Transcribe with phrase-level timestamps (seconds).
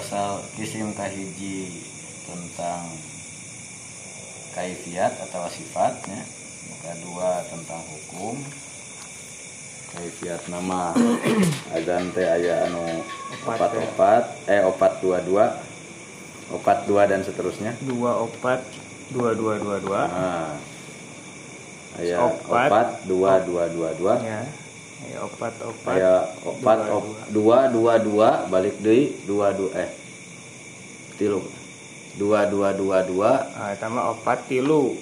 [0.00, 1.84] pasal kisim kahiji
[2.24, 2.88] tentang
[4.56, 6.24] kaifiat atau sifatnya
[6.80, 8.40] kedua tentang hukum.
[9.92, 10.96] Kaifiat nama
[11.76, 13.04] azan teh aya anu
[13.44, 15.60] opat opat eh opat dua dua
[16.48, 17.76] opat dua dan seterusnya.
[17.84, 18.64] Dua opat
[19.12, 20.02] dua dua dua dua.
[20.08, 20.56] Nah,
[22.00, 22.68] aya Opat.
[22.72, 24.14] opat dua dua dua dua.
[24.24, 24.48] ya
[25.08, 26.14] ya opat opat aya
[26.44, 27.58] opat dua, op, dua.
[27.72, 29.90] dua dua balik deui dua dua eh.
[31.16, 31.40] Tilu.
[32.16, 33.32] Dua dua dua dua.
[33.56, 34.96] Ah eta mah opat tilu.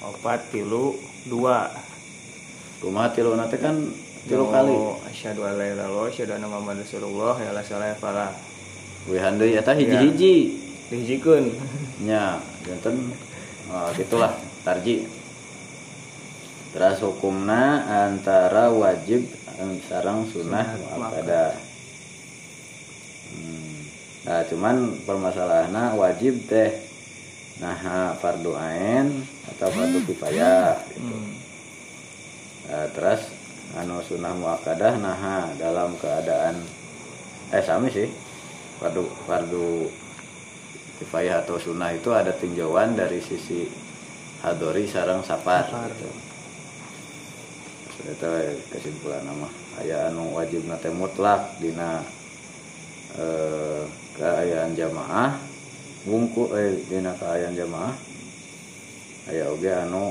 [0.00, 0.96] Opat tilu
[1.28, 1.68] dua.
[2.80, 3.76] Kumaha tilu nanti kan
[4.28, 4.76] tilu kali.
[5.08, 8.28] asyhadu an la ilaha illallah asyhadu anna muhammadar rasulullah ya la salah fala
[9.08, 10.34] wihan deui eta hiji-hiji
[10.88, 11.52] dihijikeun
[12.04, 13.12] nya janten
[13.68, 14.32] oh, gitulah
[14.64, 15.04] tarji
[16.74, 19.22] terus hukumna antara wajib
[19.86, 21.54] sarang sunnah muakkadah
[23.30, 23.78] hmm.
[24.26, 26.74] nah cuman permasalahannya wajib teh
[27.62, 29.22] nah fardu ain
[29.54, 31.46] atau fardu kifayah hmm.
[32.64, 33.28] Nah, terus
[33.78, 36.58] anu sunnah muakkadah nah dalam keadaan
[37.54, 38.10] eh sami sih
[38.82, 39.86] fardu fardu
[40.98, 43.62] kifayah atau sunnah itu ada tinjauan dari sisi
[44.42, 45.94] hadori sarang sapar Sapar.
[45.94, 46.33] gitu.
[48.74, 49.46] Kesimpulan nama
[49.78, 52.02] aya anu wajib nate mutlak dina
[53.14, 53.86] eh,
[54.18, 55.38] keayaan jamaah
[56.02, 57.94] bungku eh dina keayaan jamaah
[59.30, 60.10] aya oge anu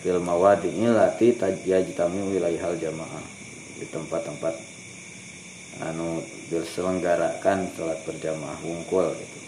[0.00, 3.24] fil mawadi'i lati tajjitami wilayahal jamaah
[3.76, 4.56] di tempat-tempat
[5.84, 9.40] anu diselenggarakan sholat berjamaah wungkul gitu.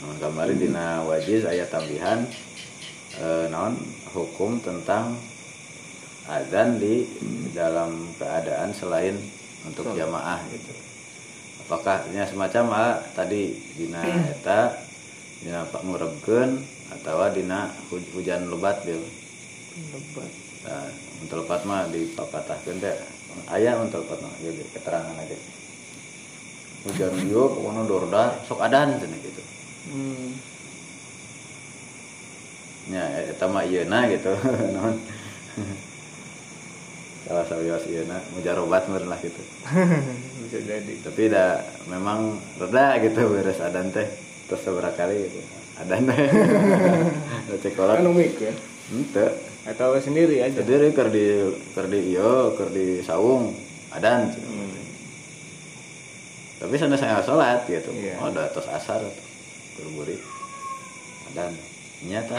[0.00, 2.24] Nah, kemarin dina wajiz ayat tambihan
[3.20, 3.76] eh, naon
[4.16, 5.12] hukum tentang
[6.26, 7.04] azan di
[7.52, 9.14] dalam keadaan selain
[9.68, 9.98] untuk Sholat.
[10.00, 10.72] jamaah gitu.
[11.66, 14.00] Apakah nya semacam ah, tadi dina
[14.32, 14.74] eta
[15.44, 16.50] dina pak ngurebkeun
[16.96, 19.02] atau dina huj- hujan lebat bil
[19.92, 20.30] lebat
[20.66, 20.90] Nah,
[21.22, 22.96] untuk lepat mah dipapatahkeun teh
[23.46, 25.38] aya untuk lepat mah jadi keterangan aja.
[26.86, 29.42] Hujan ieu pokona dorda sok adan cenah gitu.
[29.90, 30.55] hmm.
[32.86, 34.30] Nya eta mah ieuna gitu.
[34.74, 34.96] Naon?
[37.26, 39.42] Salah sawios ieuna mujarobat meureun lah gitu.
[40.46, 44.06] bisa jadi Tapi da memang reda gitu beres adan teh.
[44.46, 45.40] Terus seberapa kali gitu.
[45.76, 46.18] Adan teh.
[47.50, 47.98] Da cek kolot.
[47.98, 48.54] kan umik ya
[48.86, 49.26] Henteu.
[49.66, 51.26] atau sendiri aja Jadi keur di
[51.74, 53.50] keur di ieu keur di saung
[53.90, 54.30] adan.
[54.30, 54.74] hmm.
[56.56, 58.14] tapi sana saya sholat gitu Iya.
[58.18, 59.02] oh udah atas asar
[59.74, 60.16] berburi
[61.34, 61.50] dan
[62.02, 62.38] nyata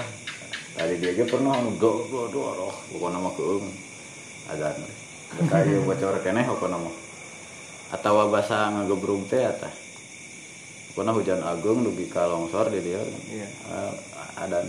[0.78, 3.66] tadi dia ge pernah anu do do do roh pokoknya mah keung
[4.54, 4.78] adan
[5.50, 6.96] kayu bocor keneh pokoknya mah
[7.98, 9.74] atau bahasa ngagebrung teh eta
[10.94, 13.02] pokoknya hujan agung dugi ka longsor di dia
[13.34, 13.48] Iya.
[13.50, 13.94] Eh,
[14.38, 14.66] adan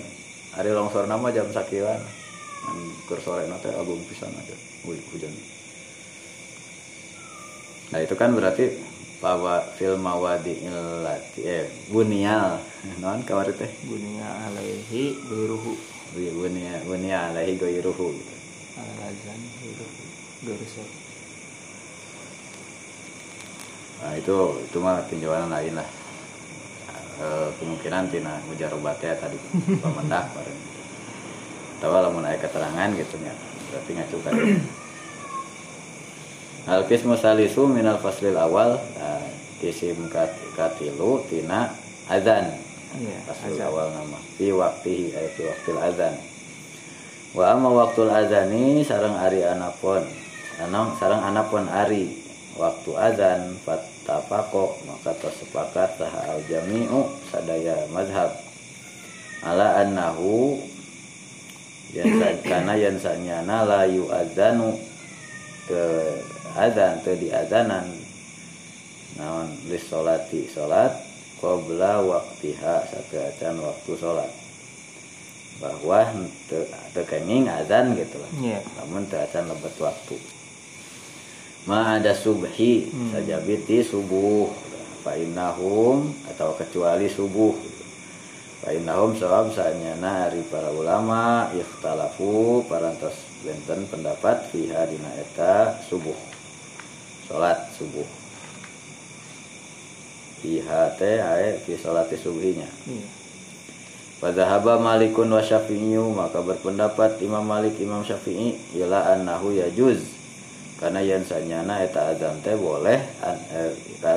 [0.56, 2.00] hari longsor nama jam sakilan.
[2.58, 5.30] Dan keur sore teh agung pisan aja hu- hujan.
[7.94, 8.76] Nah itu kan berarti
[9.22, 12.60] bahwa fil mawadi illati eh bunial.
[13.00, 13.70] Non kawari teh?
[13.86, 15.74] Bunia alaihi biruhu
[16.14, 18.34] Bunia alaihi goiruhu gitu.
[18.78, 19.40] alazan
[20.46, 20.84] dorusa
[23.98, 25.88] nah itu itu mah tinjauan lain lah.
[27.18, 29.34] Eh, kemungkinan tina mujarobatnya tadi.
[29.82, 30.60] Pemendak bareng.
[31.82, 33.34] Atau lamun aya keterangan gitu nya.
[33.74, 34.32] Berarti ngacukan
[36.70, 38.78] Al qismu salisu minal faslil awal.
[39.02, 39.18] Nah,
[39.58, 41.74] kisim kat- katilu tina
[42.06, 42.54] azan
[42.96, 43.68] iya azan.
[43.68, 44.18] awal nama.
[44.40, 46.14] Fi waktihi ay fi waktil azan.
[47.36, 50.00] Wa amma waktul azani sarang ari anapun
[50.56, 52.24] anang sarang anapun ari.
[52.58, 58.34] Waktu azan fattafaqo maka tersepakat saha al jami'u sadaya mazhab
[59.46, 60.58] ala annahu
[61.94, 64.74] yansa kana yansanyana la yu'adzanu
[65.70, 65.82] ke
[66.58, 67.86] azan teu diazanan
[69.14, 69.46] naon?
[69.70, 70.50] Lis solati.
[70.50, 71.07] Salat
[71.38, 74.30] qabla waqtiha sakeacan waktu salat
[75.58, 76.06] bahwa
[76.46, 76.62] teu
[76.94, 78.30] teu kenging azan gitu lah.
[78.38, 78.58] Iya.
[78.78, 80.16] Namun teu acan lebet waktu.
[81.66, 83.10] Ma ada subhi Hmm.
[83.14, 84.46] saja biti subuh.
[85.02, 87.54] Fa innahum atau kecuali subuh.
[88.62, 96.16] Fa innahum sawab sanyana ari para ulama ikhtalafu parantos benten pendapat fiha dina eta subuh.
[97.26, 98.27] Salat subuh
[100.38, 102.68] fiha teh ae fi salati subuhinya.
[102.86, 103.08] Iya.
[104.18, 110.18] Padahaba Malikun wa Syafi'iyu maka berpendapat Imam Malik Imam Syafi'i ialah annahu yajuz.
[110.78, 113.74] Karena yang sanyana eta adzan teh boleh an, eh,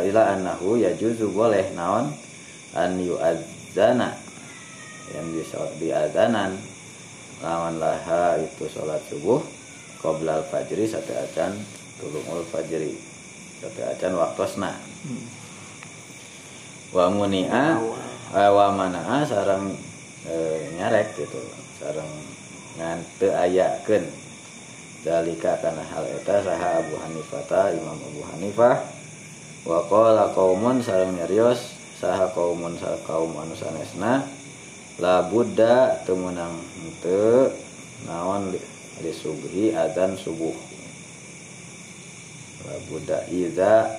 [0.09, 2.13] ila annahu yajuzu boleh naon?
[2.73, 4.17] An yu'adzana.
[5.13, 5.41] Yang di
[5.81, 6.57] di adanan
[7.41, 9.41] lawan laha itu sholat subuh
[10.01, 11.57] qoblal fajri sate acan
[12.01, 12.93] tulungul fajri
[13.61, 14.77] sate acan waktosna.
[15.05, 15.40] Hmm.
[16.91, 17.79] Wa munia
[18.35, 19.75] eh, wa manaa sarang
[20.27, 21.39] eh, nyarek gitu.
[21.79, 22.11] Sarang
[22.77, 24.05] ngan teu ayakeun
[25.01, 28.75] dalika kana hal eta saha Abu Hanifah Imam Abu Hanifah.
[29.65, 34.25] Wa qala qaumun sareng nyarios saha qaumun saha kaum anu sanesna
[34.97, 36.53] la buddha teu meunang
[38.05, 40.53] naon li, subhi adzan subuh.
[42.65, 43.89] La buddha iza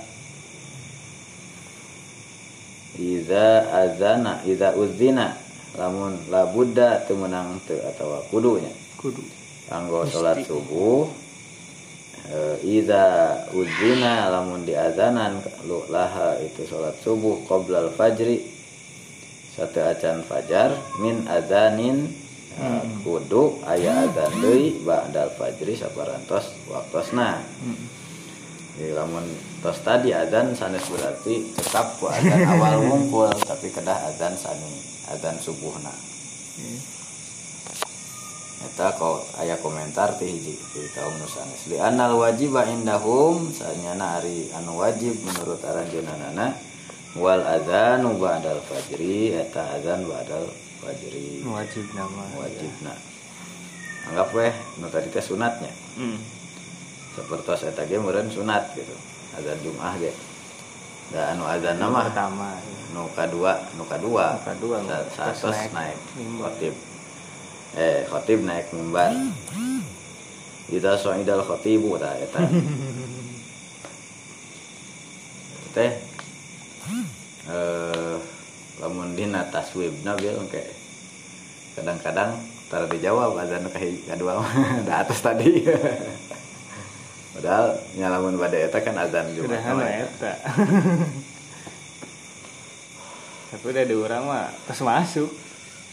[2.99, 5.37] iza azana iza uzina.
[5.79, 8.69] Lamun la buddha teu meunang teu atawa kudunya.
[9.01, 9.25] Kudu.
[9.73, 11.09] Kanggo salat subuh
[12.29, 13.05] eh, Iza
[13.57, 18.45] uzina lamun diazanan lu laha itu salat subuh qoblal fajri.
[19.53, 22.09] Satu acan fajar min azanin
[22.61, 27.41] eh, kudu aya azan deui ba'dal fajri saparantos waktosna.
[27.41, 28.03] Hmm.
[28.77, 29.25] jadi lamun
[29.63, 34.75] tos tadi azan sanes berarti tetap ku azan awal ngumpul tapi kedah azan sani
[35.09, 36.13] azan subuhna
[36.53, 36.81] Hmm.
[38.63, 41.67] Eta kau ayah komentar ti hiji ti kaum nusanes.
[41.73, 46.53] Li anal wajib indahum sanyana ari anu wajib menurut aranjeunana
[47.17, 50.47] wal adzanu ba'dal fajri eta adzan ba'dal
[50.85, 52.95] fajri wajib nama wajibna.
[54.13, 55.73] Anggap weh nu tadi teh sunatnya.
[55.97, 56.21] Hmm.
[57.17, 58.95] Sapertos eta ge meureun sunat gitu
[59.39, 60.13] azan Jumat ya
[61.13, 62.09] dan anu azan nama.
[62.09, 62.97] Pertama iya.
[62.97, 64.41] nuka dua nuka dua.
[64.41, 64.81] Nuka dua
[65.13, 65.37] saat
[65.77, 66.01] naik,
[66.41, 66.75] khotib.
[67.77, 69.13] Eh khotib naik mimbar.
[70.73, 72.49] Kita soal idal khotibu tak eta ya,
[75.77, 75.93] teh.
[77.53, 78.17] Eh
[78.81, 80.65] lamun dina taswibna bil engke.
[81.77, 82.41] Kadang-kadang
[82.73, 84.41] tar dijawab azan kedua
[84.89, 85.61] di atas tadi.
[87.33, 89.63] Padahal nyalamun bade eta kan azan sudah Jumat.
[89.63, 89.89] hana mah.
[89.89, 90.33] eta.
[93.51, 95.29] Tapi udah di orang mah pas masuk.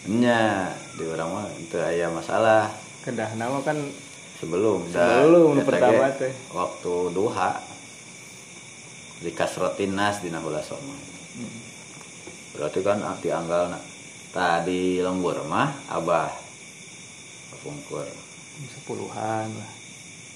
[0.07, 2.71] Nya, di orang mah itu aya masalah.
[3.01, 3.75] Kedah nama kan
[4.35, 6.31] sebelum da- Sebelum eta pertama teh.
[6.49, 7.51] waktu duha
[9.19, 10.95] di kasrotin nas di nahula soma
[12.49, 13.79] berarti kan ah, dianggal na
[14.31, 16.31] tadi lembur mah abah
[17.59, 18.07] pungkur.
[18.69, 19.71] Sepuluhan lah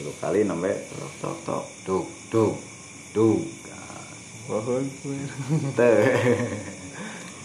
[0.00, 1.64] tilu kali nembe tok tok tok.
[1.84, 2.56] Dug dug
[3.12, 3.40] dug
[4.48, 4.84] pohon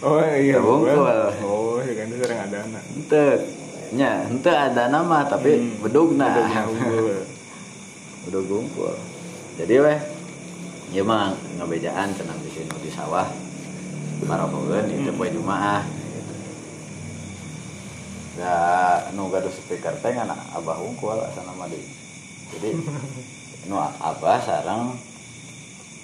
[0.06, 0.96] oh iya Terbungkul.
[1.04, 1.36] Bang.
[1.44, 2.84] oh ya kan itu sering ada anak.
[3.12, 3.36] Teu.
[3.92, 6.32] Nya henteu ada nama tapi bedugna.
[6.32, 7.20] Bedugna unggul.
[8.26, 8.96] udah gumpul
[9.54, 10.00] jadi weh
[10.90, 13.28] ya mah ngabejaan cenah di sini di sawah.
[14.26, 15.84] Marapogeun itu poe jumaah.
[18.40, 18.56] Da
[19.12, 22.05] nu gaduh speaker teh ngana abah unggul asana mah deui
[22.56, 22.70] jadi
[23.68, 24.96] nu abah sarang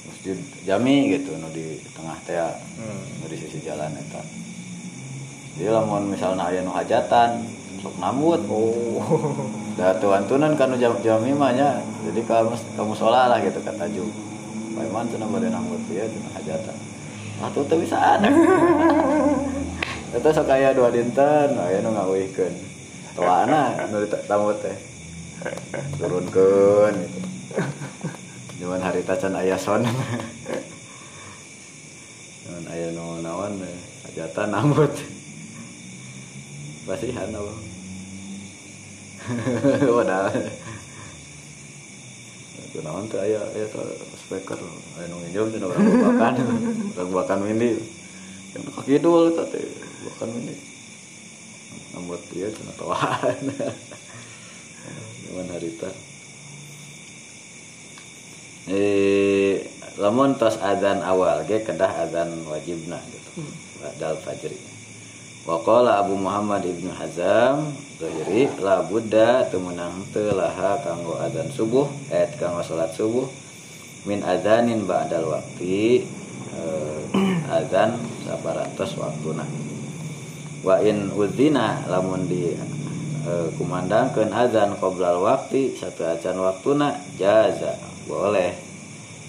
[0.08, 2.38] masjid jami gitu nu di tengah teh
[2.82, 3.30] Hmm.
[3.30, 4.22] di sisi jalan eta
[5.56, 7.46] jadi lamun misalnya aya nu hajatan
[7.82, 9.02] sok nambut oh
[9.80, 11.80] Da tuan-tunan kanu jam jami mah nya.
[12.04, 14.04] Jadi kamu kamu sholat lah gitu kata Ju.
[14.76, 16.76] Bagaimana tuh bade nambut ya cenah hajatan.
[17.42, 18.28] Atuh teu bisa ada.
[20.16, 22.52] Eta sok aya dua dinten, aya nu ngawihkeun.
[23.16, 24.76] Tuana nu ditambut teh
[25.98, 26.50] turunkan ke
[28.62, 29.82] cuman hari tacan ayah son.
[32.46, 33.58] Cuman ayah no nawan
[34.06, 34.94] hajatan ambut
[36.86, 37.54] pasihan apa
[39.98, 40.30] wadah.
[42.70, 43.82] Itu nawan tuh ayah ayah tuh
[44.22, 44.62] speaker.
[45.02, 46.34] Ayah nunggu jam cina orang bakan
[46.94, 47.82] orang bakan windy.
[48.54, 49.50] Yang kaki dulu tuh
[50.06, 50.56] bukan windy.
[51.98, 53.42] Ambut dia cina tawaan
[55.32, 55.88] zaman harita.
[58.68, 59.64] Eh
[59.96, 63.48] lamun tos azan awal ge kedah azan wajibna gitu.
[63.80, 64.60] Badal fajri.
[65.48, 71.90] Waqala Abu Muhammad Ibnu Hazam Zahiri la buddha teu meunang teu laha kanggo adzan subuh
[72.14, 73.26] et kanggo salat subuh
[74.06, 76.06] min adzanin ba'dal waqti
[76.54, 77.02] eh,
[77.50, 79.46] azan sabarantos waktuna.
[80.62, 82.54] Wa in udzina lamun di
[83.26, 87.78] eh, kumandangkeun azan qoblal waqti satu acan waktuna jaza
[88.10, 88.54] boleh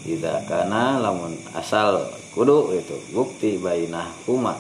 [0.03, 4.59] tidak karena lamun asal kudu itu bukti bainah huma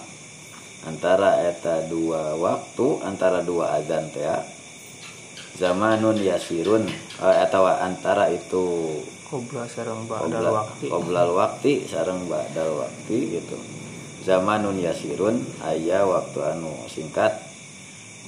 [0.87, 4.39] antara eta dua waktu antara dua azan teh ya.
[5.59, 6.87] zamanun yasirun
[7.23, 8.99] eh, atau antara itu
[9.33, 10.93] Kobra sarang ba'dal waktu.
[10.93, 13.57] qoblal waktu sareng ba'dal waktu gitu
[14.23, 17.52] zamanun yasirun aya waktu anu singkat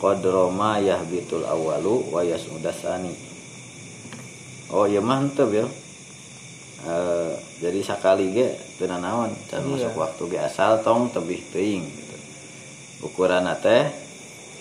[0.05, 3.17] qadroma yahbitul awalu wa yasudasani
[4.69, 5.65] oh iya mantep ya
[6.85, 7.33] Eh,
[7.65, 9.89] jadi sakali ge teu nanaon can Iya.
[9.89, 12.17] masuk waktu ge asal tong tebih teuing gitu.
[13.01, 13.89] ukuran teh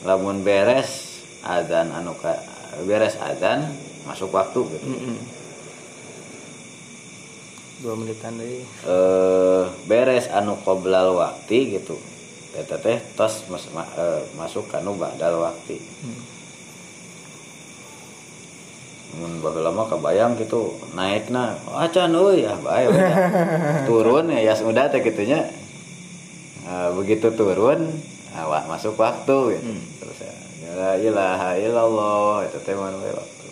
[0.08, 2.32] lamun beres azan anu ka,
[2.88, 3.68] beres azan
[4.08, 5.20] masuk waktu gitu Mm-mm.
[7.84, 8.64] Dua menitan deh.
[8.64, 12.00] eh beres anu qoblal waktu gitu
[12.54, 16.22] eta teh tos mas, ma- eh, masuk kanu ba'dal waktu Hmm.
[19.14, 23.18] mun baheula mah kabayang gitu naikna acan euy ah bae we dah.
[23.88, 25.42] turun ya ya sudah teh gitunya
[26.64, 27.92] Eh, begitu turun
[28.34, 29.84] awak masuk waktu gitu Hmm.
[30.00, 30.34] terus ya
[30.74, 32.82] la ilaha illallah itu teh we
[33.12, 33.48] waktu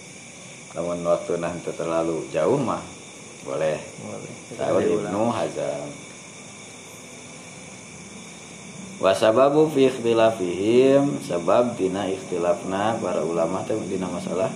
[0.72, 2.80] namun waktu nah itu terlalu jauh mah
[3.44, 4.34] boleh Boleh.
[4.52, 5.86] Saud Ibnu Hazam
[9.02, 14.54] wa sababu fi ikhtilafihim sebab dina ikhtilafna para ulama teh dina masalah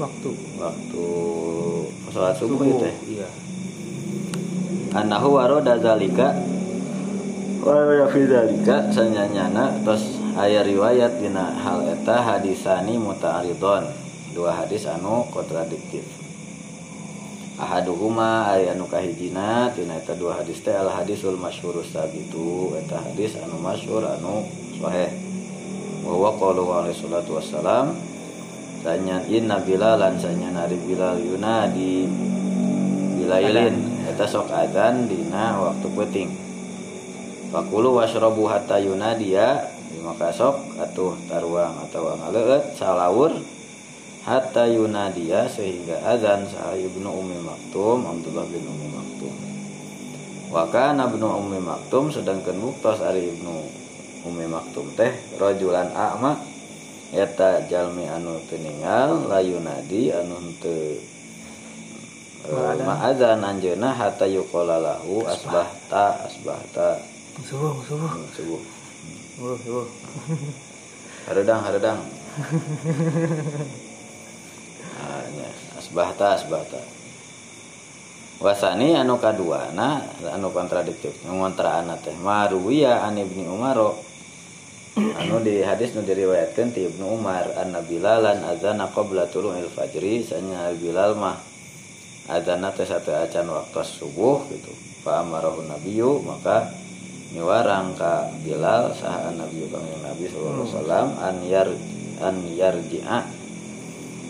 [0.00, 0.32] Waktu.
[0.56, 1.08] waktu.
[2.08, 2.94] Sholat subuh itu teh?
[3.20, 3.28] Iya.
[4.96, 6.32] anahu waroda zalika.
[7.60, 8.88] Wa fi zalika.
[8.88, 13.92] Sanyanyana tos aya riwayat dina hal eta hadisani muta'aridon.
[14.32, 16.19] Dua hadis anu kontradiktif
[17.60, 23.36] ahaduhuma aya anu kahijina tina eta dua hadis teh al hadisul masyhurus sabitu eta hadis
[23.36, 24.48] anu masyhur anu
[24.80, 25.12] sahih.
[26.00, 27.92] Wa huwa qauluhu alaihi salatu wassalam
[28.80, 32.08] sanya inna bilalan sanya nari bilal yunadi
[33.20, 33.76] bilailin.
[34.08, 36.28] Eta sok adzan dina waktu penting
[37.50, 39.66] Fakulu washrabu hatta yunadia
[40.06, 43.34] maka sok atuh taruang atau ngaleut salaur
[44.24, 49.32] hatta yunadia sehingga azan sah ibnu ummi maktum Abdullah bin ummi maktum
[50.52, 53.64] wa kana ibnu ummi maktum sedangkan muktos ari ibnu
[54.28, 55.08] ummi maktum teh
[55.40, 56.36] rajulan a'ma
[57.16, 61.00] eta jalmi anu teu ningal layunadi anu teu
[62.50, 62.82] Ma'adzan.
[62.88, 66.98] ma'adzan anjeunna hatta yuqala lahu asbahta asbahta
[67.40, 68.10] Subuh, subuh.
[68.36, 68.60] subuh
[69.38, 69.86] Subuh, subuh.
[71.30, 72.00] haredang.
[75.76, 76.80] asbahta asbahta.
[78.40, 80.00] Wasani anu kadua na
[80.32, 81.12] anu kontradiktif.
[81.28, 82.16] Ngontra teh.
[82.16, 84.00] Maruwiya an ibni umaro
[84.96, 90.24] anu di hadis nu diriwayatkeun ti ibnu umar anna bilalan azana qabla tulu'il fajri.
[90.24, 91.36] Sanya bilal mah
[92.32, 94.72] azana teh satu acan waktu subuh gitu.
[95.00, 96.68] Fa amarahu nabiyyu maka
[97.30, 101.68] niwarang ka Bilal saha Nabi Kangjeng Nabi sallallahu alaihi wasallam an yar
[102.18, 103.18] an yarji'a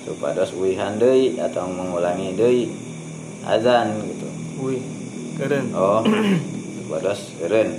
[0.04, 2.72] supados uihan deui atau mengulangi deui
[3.44, 4.28] azan gitu.
[4.60, 4.82] Wih,
[5.40, 5.72] keren.
[5.72, 6.04] Oh,
[6.80, 7.70] supados eureun.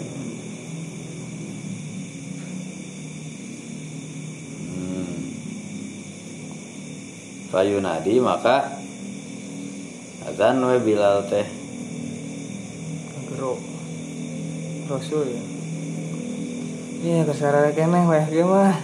[4.70, 5.14] Hmm.
[7.54, 8.82] Fayunadi maka
[10.26, 11.46] azan we Bilal teh
[13.30, 13.58] Gero.
[14.90, 15.44] Rasul ya.
[17.02, 18.78] Iya, kesarare keneh weh ge mah.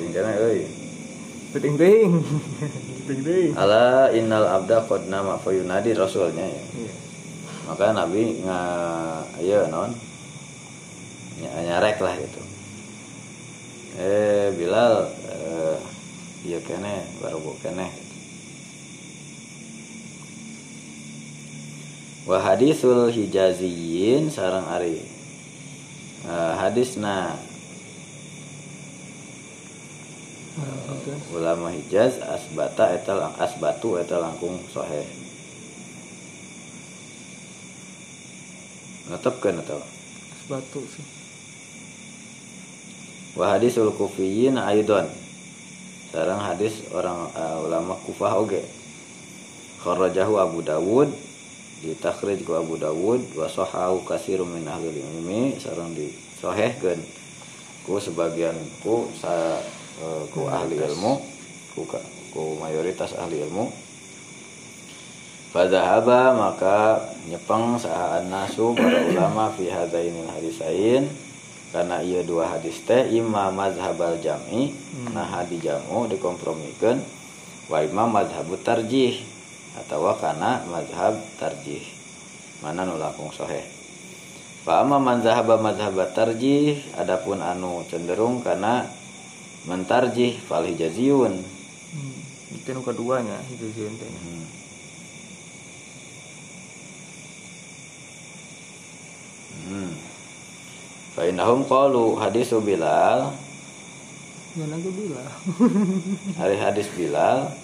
[0.00, 0.79] tinggalnya euy.
[1.50, 2.10] Penting ting.
[3.06, 3.50] Penting ting.
[3.58, 6.62] Ala innal abda qad nama fayunadi rasulnya ya.
[6.78, 6.92] Iya.
[7.66, 8.58] Maka Nabi nga
[9.42, 9.90] ayo non
[11.42, 12.42] ny- nyarek lah gitu.
[13.98, 15.76] Eh Bilal eh,
[16.46, 17.90] iya kene baru bu kene.
[22.30, 25.02] Wa hadisul hijaziyin sarang ari
[26.30, 27.34] eh, hadisna
[31.30, 35.06] ulama Hijaz asbata eta lang- asbatu eta langkung sahih.
[39.10, 39.78] Netepkeun eta.
[40.50, 41.06] Batu sih.
[43.38, 45.06] Wa hadisul kufiyin aidon.
[46.10, 48.66] Sarang hadis orang uh, ulama Kufah oge.
[49.80, 51.08] Kharajahu Abu Dawud
[51.80, 57.00] ditakhrij ku Abu Dawud wa sahahu katsirun min ahli ilmi sareng disahihkeun
[57.88, 58.52] ku sebagian
[58.84, 59.56] ku sa
[60.00, 61.20] eh, ku ahli ilmu
[61.76, 61.84] ku
[62.32, 63.68] ku mayoritas ahli ilmu.
[65.50, 71.06] Fadhahaba maka nyepeng saha nasu para ulama fi hadainil hadisain.
[71.70, 75.14] Karena ia dua hadis teh imam mazhabal jam'i Hmm.
[75.14, 76.98] nah hadi jamu dikompromikeun
[77.70, 79.22] wa imam mazhabut tarjih
[79.78, 81.86] atau karena mazhab tarjih.
[82.58, 83.62] Mana nu langkung sahih
[84.60, 88.84] fa amma man zahaba mazhabat tarjih adapun anu cenderung karena
[89.68, 92.56] mentarjih fal hijaziyun hmm.
[92.56, 94.46] itu nu keduanya itu sih ente Hmm.
[99.70, 99.92] Hmm.
[101.14, 103.30] Fa innahum qalu hadisu Bilal
[104.58, 105.30] mana gue bilang
[106.42, 107.54] hari hadis Bilal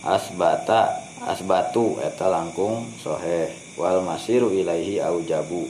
[0.00, 5.68] asbata asbatu eta langkung soheh wal masiru ilaihi aujabu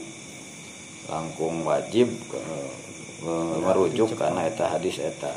[1.11, 2.71] langkung wajib eh,
[3.59, 5.31] merujuk karena eta hadis eta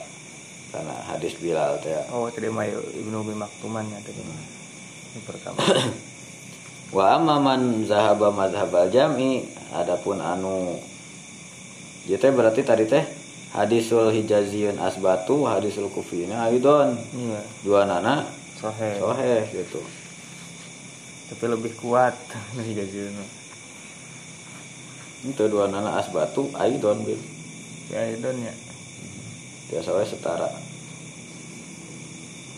[0.75, 1.95] karena hadis Bilal teh.
[2.11, 4.23] Oh tadi mah ibnu umi maktuman ya tadi
[5.25, 5.59] pertama.
[6.97, 10.79] Wa amma man zahaba mazhabal jami adapun anu
[12.07, 13.03] Ieu teh berarti tadi teh
[13.51, 16.95] hadisul hijaziyun asbatu hadisul kufina aidon.
[16.95, 17.41] Iya.
[17.67, 18.23] Dua nana
[18.55, 19.03] sohe.
[19.03, 19.83] soheh gitu.
[21.27, 22.15] Tapi lebih kuat
[22.79, 23.47] jajuna
[25.27, 27.19] itu dua nana asbatu aidon bil
[27.91, 28.55] ya idon ya?
[29.67, 30.51] Biasa we setara.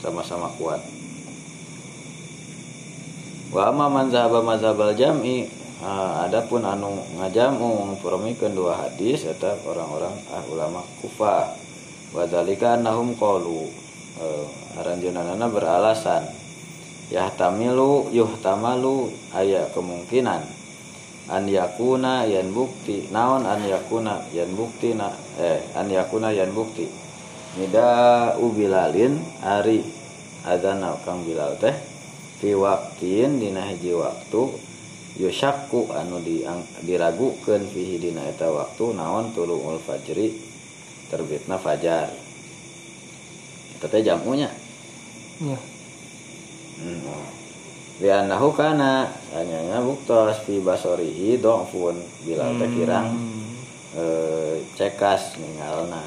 [0.05, 0.81] Sama-sama kuat.
[3.49, 5.49] Wa amma man zahaba mazhabal jam'i
[6.21, 11.57] adapun anu ngajamu ngpromikeun dua hadis eta orang-orang ah, ulama Kufah.
[12.13, 13.73] Wa dzalika annahum qalu
[14.21, 16.29] eh, aranjeunana beralasan.
[17.09, 20.58] Yahtamilu yuhtamalu aya kemungkinan
[21.29, 23.09] an yakuna yan bukti.
[23.13, 26.89] Naon an yakuna yan bukti na eh an yakuna yan bukti.
[27.61, 29.85] Nida ubilalin ari.
[30.49, 31.77] Adzana kang bilal teh.
[32.41, 34.67] Fi waqtin dina hiji waktu.
[35.19, 36.47] Yusyakku anu di
[36.87, 38.97] diragukeun fihi dina eta waktu.
[38.97, 40.33] Naon tuluul fajri.
[41.13, 42.09] Terbitna fajar.
[43.77, 44.49] Eta teh jamunya.
[45.39, 45.59] Iya.
[46.79, 47.38] Hmm.
[47.99, 51.43] Liannahu kana hanya buktos fi basorihi
[52.55, 53.59] teh kirang Hmm.
[53.99, 56.07] eh, cekas ningalna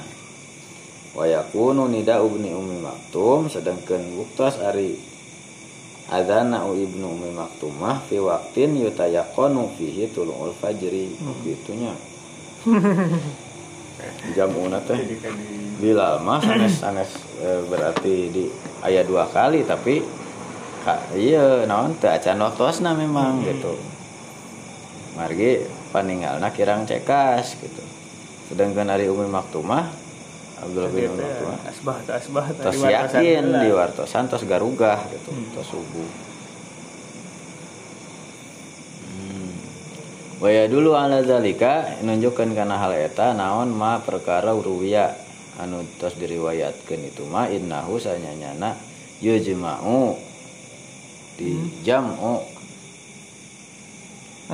[1.12, 4.96] wa yakunu nida ibni ummi maktum sedangkan buktos ari
[6.08, 11.12] adzana ibnu ummi maktumah fi waqtin yutayaqanu fihi tuluul fajri.
[11.44, 11.92] Gitunya
[14.40, 14.96] jamuna teh.
[15.84, 17.12] Bilal mah sanes sanes
[17.44, 18.48] eh, berarti di
[18.80, 20.21] ayat dua kali tapi
[21.14, 23.78] iya naon teu acan waktosna memang gitu.
[25.16, 27.84] Margi paninggalna kirang cekas gitu.
[28.52, 29.88] Sedangkan hari umi maktumah
[30.62, 35.50] Abdul bin Umi maktumah asbah asbah tos yakin di wartosan tos garugah gitu Hmm.
[35.58, 36.10] tos subuh.
[39.10, 39.52] Hmm.
[40.42, 45.14] Waya dulu ala zalika nunjukkan karena hal eta naon ma perkara ruwiya
[45.60, 48.74] anu tos diriwayatkeun itu mah innahu sanyanyana
[49.22, 50.18] yujma'u
[51.42, 52.38] di jam'u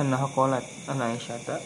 [0.00, 1.60] anna qalat anna aisyata.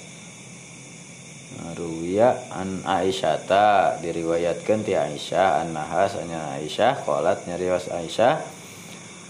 [1.52, 4.00] Ruwiya an aisyata.
[4.00, 7.04] Diriwayatkeun ti Aisyah annaha sanya Aisyah.
[7.04, 8.40] Qalat nyarios Aisyah.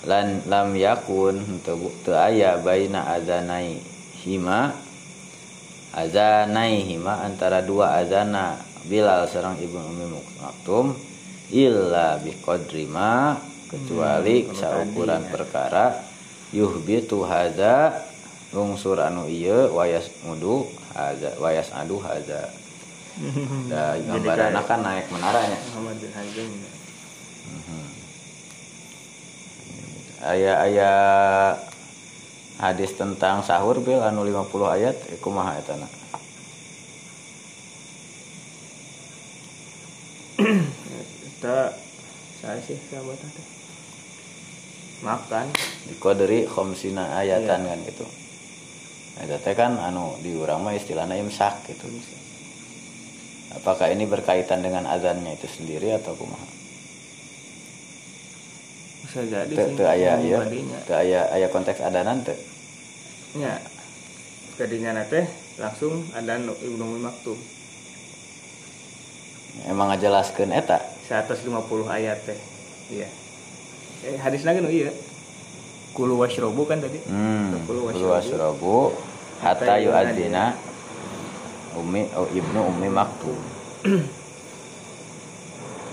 [0.06, 3.78] Lan lam yakun teu teu aya baina azanai
[4.22, 4.74] hima
[5.94, 10.06] azanai hima antara dua azana Bilal sareng Ibnu Ummi
[10.42, 10.98] Maktum
[11.54, 13.38] illa biqadri ma
[13.72, 15.30] kecuali Hmm, saukuran ya.
[15.32, 15.86] perkara
[16.52, 18.04] yuhbitu hadza
[18.52, 22.52] lungsur anu ieu wayas mudu hadza wayas adu hadza
[23.68, 25.72] da Jadi gambaran kayak kan naik menaranya ya.
[30.22, 30.90] aya aya
[32.56, 35.88] hadis tentang sahur bil anu 50 ayat kumaha eta na
[40.36, 41.58] kita
[42.40, 43.46] saya sih sahabat teh
[45.02, 45.50] makan
[45.90, 48.06] dikoderi khamsina ayatan kan gitu.
[49.18, 51.90] Eta teh kan anu di urang mah istilahna imsak gitu.
[53.52, 56.48] Apakah ini berkaitan dengan azannya itu sendiri atau kumaha?
[59.04, 60.78] Bisa jadi teu aya ya tadinya.
[60.88, 62.38] teu aya aya konteks adanan teu.
[63.36, 63.60] Ya.
[64.56, 65.28] Tadinya teh
[65.60, 67.36] langsung ada nu- ibnu maktum
[69.68, 70.80] emang ngajelaskeun eta?
[71.12, 72.38] 150 ayat teh.
[72.88, 73.21] Iya
[74.02, 74.90] eh hadis lagi nu iya.
[75.92, 76.98] Kulu washrobu kan tadi.
[77.06, 78.96] Hmm, Kulu kulu wasrobu
[79.44, 80.56] hatta Hatta yu'adzina
[81.76, 83.36] Umi oh, Ibnu Umi Maktum.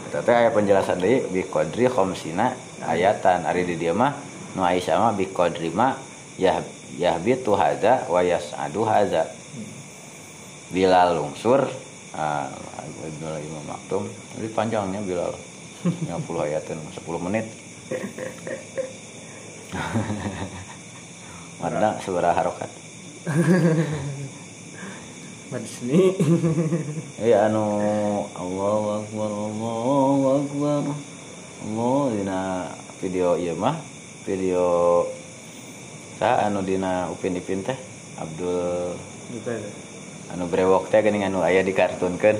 [0.10, 2.56] Eta teh aya penjelasan deui bi qadri khamsina
[2.88, 3.46] ayatan.
[3.46, 4.16] Ari di dieu mah
[4.56, 5.94] nu Aisyah mah bi qadri ma
[6.40, 6.64] yah
[6.98, 9.28] yahbitu hadza wa yas'adu hadza.
[10.72, 11.68] Bilal lungsur
[12.16, 12.48] ah
[13.20, 14.08] Bilal Imam Maktum.
[14.40, 15.36] Lebih panjangnya Bilal.
[15.84, 16.12] 50
[16.44, 17.48] ayatin 10 menit
[21.60, 22.70] Mana seberapa harokat.
[25.50, 26.14] Madisni
[27.26, 27.66] Iya anu
[28.38, 30.84] Allahu Akbar Allahu Akbar.
[31.60, 32.70] Allah dina
[33.02, 33.82] video iya mah
[34.30, 35.10] video
[36.22, 37.76] sa anu dina Upin Ipin teh
[38.22, 38.94] Abdul
[39.34, 39.70] Juga ya.
[40.38, 42.38] anu brewok teh geuning anu aya dikartunkeun.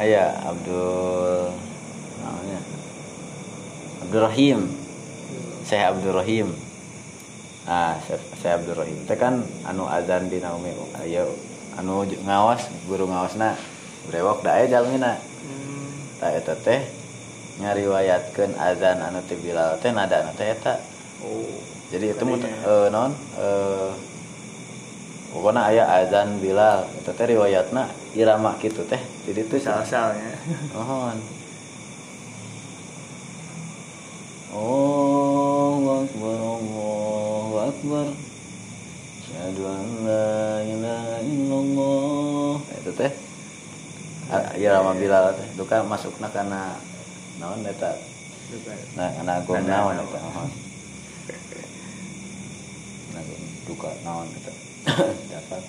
[0.00, 1.52] Aya Abdul
[2.20, 2.60] namanya.
[4.04, 4.58] Abdul Rahim
[5.64, 6.48] Syekh Abdul Rahim
[7.68, 7.94] ah
[8.40, 11.24] Syekh Abdul Rahim teh kan anu azan dina umi aya
[11.76, 13.54] anu j- ngawas guru ngawasna
[14.08, 15.20] brewok da aya jalmina.
[15.20, 15.88] Hmm.
[16.18, 16.80] ta eta teh
[17.60, 20.80] ngariwayatkeun azan anu teh Bilal teh nada anu teh eta.
[21.20, 21.44] Oh.
[21.92, 23.92] jadi itu eh, non eh
[25.30, 27.84] pokoknya aya azan Bilal itu teh riwayatna
[28.16, 30.32] irama gitu teh jadi itu Sal-salnya.
[30.74, 31.20] mohon
[34.50, 38.06] Akbar Allahu Akbar.
[39.22, 42.52] Asyhadu an la ilaha illallah.
[42.58, 43.12] Nah, itu teh.
[44.26, 45.46] Ah, irama Bilal teh.
[45.54, 46.82] Itu kan masukna kana
[47.38, 47.94] naon eta?
[48.98, 50.18] Nah kana agung naon eta
[53.14, 53.22] nah
[53.70, 54.52] duka naon eta.
[55.30, 55.62] Dapat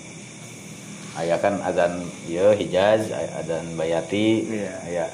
[1.12, 4.42] aya kan azan ieu Hijaz azan Bayati.
[4.42, 4.74] Iya.
[4.90, 5.06] aya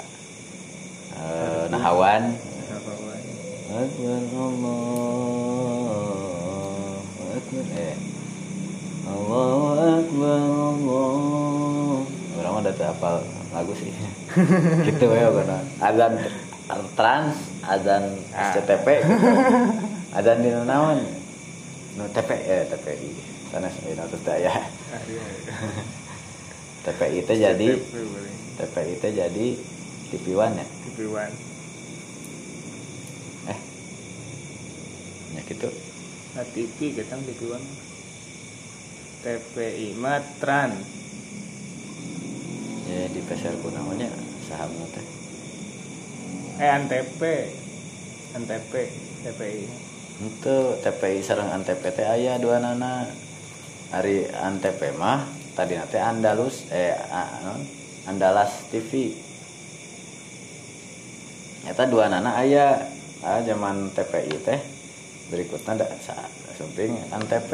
[1.21, 2.33] eh, Nahawan.
[2.33, 2.48] Apa wae.
[3.69, 5.29] Akbar Allah
[7.37, 7.65] Akbar.
[7.77, 7.97] Eh.
[9.05, 12.01] Allahu Akbar Allah
[12.39, 13.17] orang data hafal
[13.53, 13.93] lagu sih.
[14.89, 16.13] Gitu ya karena azan
[16.97, 18.53] trans azan Ah.
[18.53, 19.29] SCTP gitu.
[20.17, 20.99] azan di naon
[21.99, 23.11] nu TP eh TPI
[23.51, 24.55] sana sih nah terus ya.
[26.87, 27.69] TPI itu jadi.
[28.59, 29.47] TPI itu jadi
[30.09, 30.67] TV One ya?
[30.89, 31.35] TV One.
[33.49, 33.59] eh
[35.38, 35.70] ya gitu
[36.55, 37.66] TV kita TV One.
[39.18, 40.70] TPI mah Tran.
[42.87, 44.11] ya di peser ku namanya
[44.46, 45.07] saham teh
[46.59, 47.22] Eh Antp.
[48.35, 48.74] Antp.
[49.18, 49.62] TPI.
[50.18, 53.07] itu TPI sareng Antep teh aya dua nana
[53.94, 56.94] hari Antep mah tadi nanti Andalus eh
[57.46, 57.62] non
[58.07, 59.14] Andalas TV
[61.66, 62.83] Eta dua nana aya
[63.22, 64.78] ah zaman TPI teh
[65.29, 67.47] berikutnya ada sa- samping Antep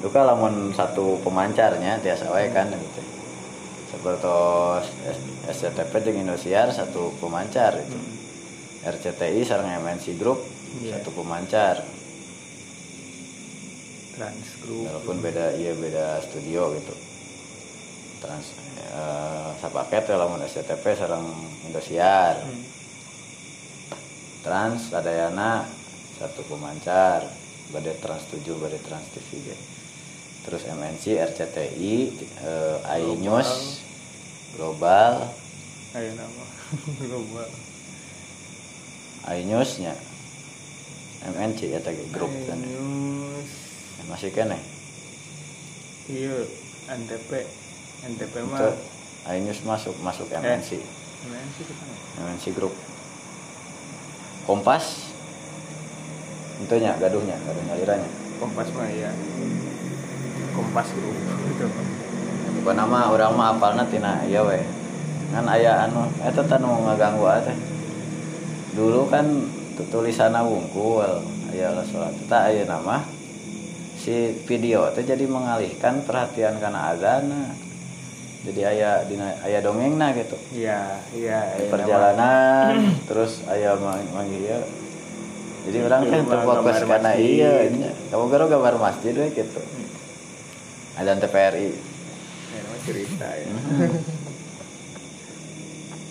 [0.00, 3.02] Duka lamun satu pemancarnya tiasa wae kan gitu.
[3.90, 4.32] Seperti
[5.46, 7.98] SCTP jeung Indosiar satu pemancar itu.
[8.80, 10.40] RCTI sareng MNC Group
[10.80, 10.96] Iya.
[10.96, 11.84] satu pemancar
[14.10, 14.84] Trans Group.
[14.86, 16.94] walaupun beda iya beda studio gitu
[18.20, 21.24] trans eh, sapaket ya lamun SCTP sareng
[21.64, 22.64] Indosiar Hmm.
[24.40, 25.64] trans Radayana
[26.20, 27.24] satu pemancar
[27.72, 29.56] badai trans 7 badai trans TV gitu.
[30.44, 31.94] terus MNC RCTI
[32.44, 33.80] eh, iNews
[34.52, 35.32] Global
[35.90, 36.44] Ayo nama.
[37.02, 37.48] Global.
[39.26, 39.96] iNewsnya
[41.24, 43.50] MNC ya tadi grup kan News.
[44.06, 44.60] masih kene
[46.10, 46.42] Iya,
[46.90, 47.30] NTP.
[48.02, 48.74] NTP mah.
[49.30, 51.84] iNews masuk masuk MNC sih kita?
[52.18, 52.74] MNC Group
[54.42, 55.09] Kompas
[56.60, 59.12] tentunya gaduhnya gaduh nyaliranya Kompas mah ya.
[60.50, 61.66] Kompas Group gitu.
[62.60, 64.60] bukan nama orang mah apalna tina iya we
[65.30, 67.56] kan aya anu eta teh nu ngaganggu teh
[68.72, 69.24] dulu kan
[69.74, 71.04] tu- tulisanna wungkul
[71.48, 73.00] aya lah salat eta aya nama
[73.94, 74.12] si
[74.44, 77.28] video teh jadi mengalihkan perhatian karena azan
[78.40, 81.40] jadi aya dina aya dongengna gitu Iya, iya.
[81.54, 82.72] Iya, perjalanan
[83.04, 84.60] terus aya mang- manggil ieu.
[85.68, 87.52] Jadi orang kan terfokus karena iya
[88.08, 89.60] kamu karo gambar masjid we gitu
[90.96, 91.68] ada TPRI
[92.50, 93.46] Ya, cerita ya.
[93.46, 93.94] Hmm.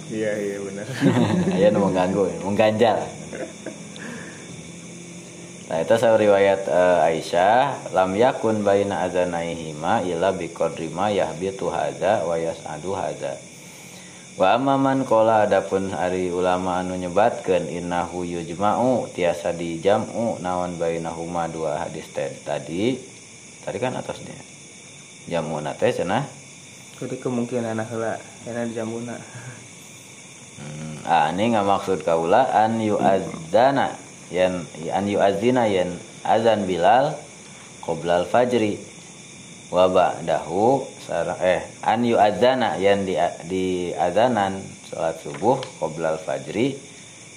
[0.09, 0.85] Iya, iya benar.
[1.53, 2.97] Aya nu mengganggu, mengganjal.
[5.69, 12.25] Nah, itu saya riwayat eh, Aisyah, lam yakun baina adzanaihima illa biqadri ma yahbitu hadza
[12.25, 13.37] wa yas'adu hadza.
[14.39, 21.51] Wa amma man qala adapun ari ulama anu nyebatkeun innahu yujma'u tiasa dijam'u naon bainahuma
[21.51, 22.95] dua hadis tadi.
[23.67, 24.39] Tadi kan atasnya.
[25.27, 26.23] Jamuna teh cenah
[26.99, 28.15] Jadi kemungkinan heula,
[28.47, 29.19] karena jamuna.
[30.59, 33.95] Hmm, ah ini nggak maksud kaula an yu'adzana
[34.31, 35.95] yan an yu'adzina yan
[36.27, 37.15] azan bilal
[37.83, 38.79] qoblal fajri
[39.71, 43.17] wa ba'dahu sareng eh an yu'adzana yan di
[43.49, 46.77] di azanan salat subuh qoblal fajri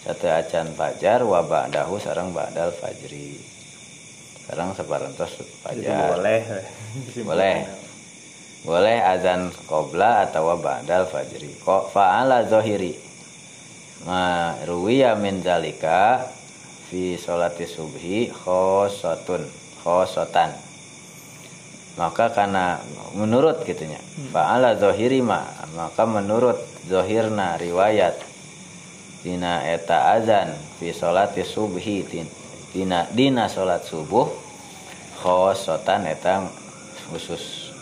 [0.02, 3.38] satu acan fajar wa ba'dahu sareng ba'dal fajri.
[4.42, 6.40] Sekarang separantos Jadi fajar boleh.
[7.22, 7.56] Boleh.
[8.66, 11.54] Boleh azan qobla atau ba'dal fajri.
[11.62, 12.98] Kok fa'ala zohiri.
[14.02, 16.26] Ma ruwiya min zalika
[16.90, 19.46] fi sholati subhi khosotun
[19.86, 20.50] khosotan
[21.92, 22.80] maka karena
[23.12, 24.00] menurut gitunya
[24.32, 25.44] fa'ala zohiri ma.
[25.76, 26.56] Maka menurut
[26.88, 28.16] zohirna riwayat
[29.20, 32.04] dina eta azan fi sholati subhi
[32.72, 34.28] dina dina sholat subuh
[35.20, 36.48] khosotan eta
[37.12, 37.72] khusus.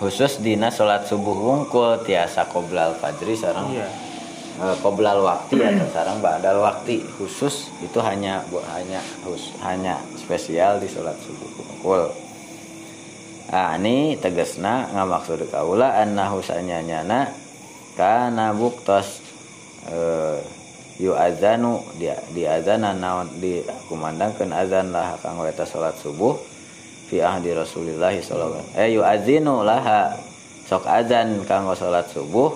[0.00, 3.68] Khusus dina sholat subuh wungkul tiasa qoblal fajri sareng.
[3.76, 4.09] Iya
[4.60, 10.76] eh, qoblal waktu atau sareng ba'dal waktu khusus itu hanya bu- hanya khusus hanya spesial
[10.78, 12.04] di sholat subuh wungkul
[13.50, 17.34] nah ini tegesna ngamaksud kaula annahu sanyanyana
[17.98, 19.18] kana buktos
[19.90, 20.38] eh,
[21.00, 26.36] yu azanu dia di azanan naon di kumandangkeun azan lah kanggo eta salat subuh
[27.08, 30.14] fi ahdi Rasulillah sallallahu eh yu azinu laha
[30.68, 32.52] sok azan kanggo salat subuh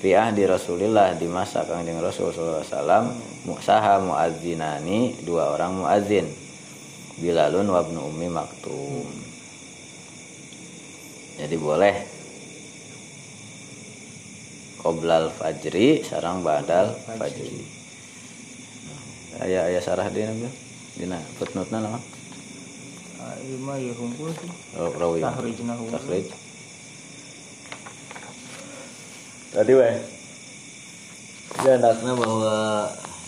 [0.00, 3.04] fi ahdi Rasulillah di masa Kangjeng Rasul sallallahu alaihi wasallam
[3.48, 6.28] musaha muazzinani dua orang muazzin
[7.16, 9.08] Bilalun wa ibnu Ummi Maktum.
[11.40, 11.96] Jadi boleh.
[14.84, 17.64] Qoblal fajri sarang badal fajri.
[19.40, 20.32] Aya aya sarah dina
[20.96, 22.04] dina footnote-na naon
[23.46, 24.50] ieu mah ya hunkul sih.
[24.74, 25.22] Raw- rawi
[29.56, 29.96] tadi weh.
[31.56, 32.56] Gandakna bahwa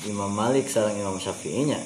[0.04, 1.80] Imam Malik sarang Imam Syafi'i nya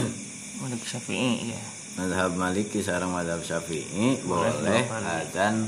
[0.62, 1.62] Malik Syafi'i ya
[1.98, 4.54] Madhab Maliki sarang madhab Syafi'i boleh
[4.86, 4.86] kali.
[5.26, 5.66] azan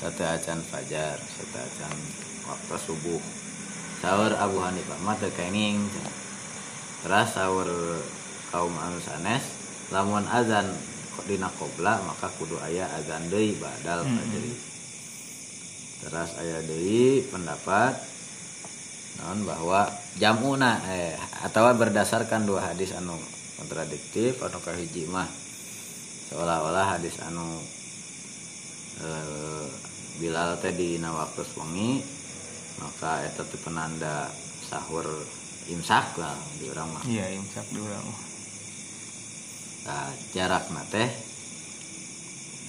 [0.00, 1.94] satu acan fajar satu acan
[2.48, 3.22] waktu subuh.
[4.02, 4.98] Sahur Abu Hanifah.
[5.04, 5.84] Mah teu kenging
[7.04, 7.68] terus sahur
[8.50, 9.44] kaum anu sanes
[9.92, 10.64] lamun azan
[11.12, 14.71] kok dina qobla maka kudu aya azan deui badal Hmm.
[16.02, 17.94] Fajri terus aya deui pendapat
[19.22, 19.86] naon bahwa
[20.18, 21.14] jamuna eh
[21.46, 23.14] atau berdasarkan dua hadis anu
[23.60, 25.28] kontradiktif anu kahiji mah
[26.30, 27.46] seolah-olah hadis anu
[29.02, 29.68] eh,
[30.12, 32.04] Bilal teh di waktu wengi
[32.82, 34.28] maka eta teh penanda
[34.60, 35.08] sahur
[35.72, 37.00] imsak lah di urang mah.
[37.08, 37.88] Iya imsak dulu
[39.88, 41.08] nah, jarak teh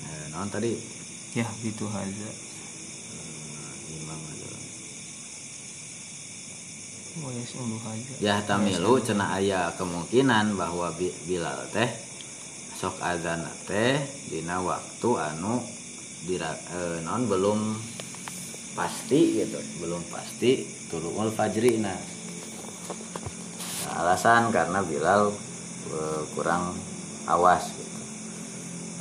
[0.07, 0.71] eh, naon tadi?
[1.33, 2.29] Ya gitu aja
[4.03, 4.67] imam adalah oh
[7.13, 7.45] ya
[7.93, 11.85] aja ya tamilu cenah aya kemungkinan bahwa Bi- Bilal teh
[12.73, 14.01] sok azan teh
[14.33, 15.61] dina waktu anu
[16.25, 17.77] dira eh, non belum
[18.73, 21.99] pasti gitu belum pasti tuluul fajri nah
[23.93, 25.29] alasan karena Bilal
[25.93, 26.73] eh, kurang
[27.29, 27.99] awas gitu.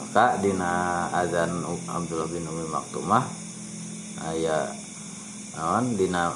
[0.04, 3.24] Maka dina azan Abdullah bin Umi Maktumah
[4.28, 4.68] aya
[5.56, 6.32] naon dina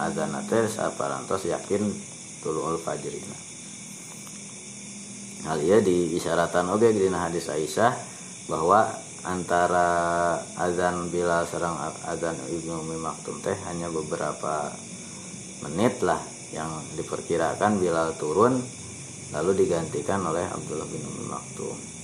[0.00, 1.84] azan teh saparantos yakin
[2.40, 3.36] tuluul fajrina.
[5.46, 7.94] Hal ieu diisyaratan oge dina hadis Aisyah
[8.50, 8.90] bahwa
[9.22, 9.88] antara
[10.56, 11.76] azan Bilal sareng
[12.08, 14.72] azan Ibnu Ummi Maktum teh hanya beberapa
[15.68, 16.20] menit lah
[16.54, 18.58] yang diperkirakan Bilal turun
[19.36, 21.97] lalu digantikan oleh Abdullah bin Ummi Maktum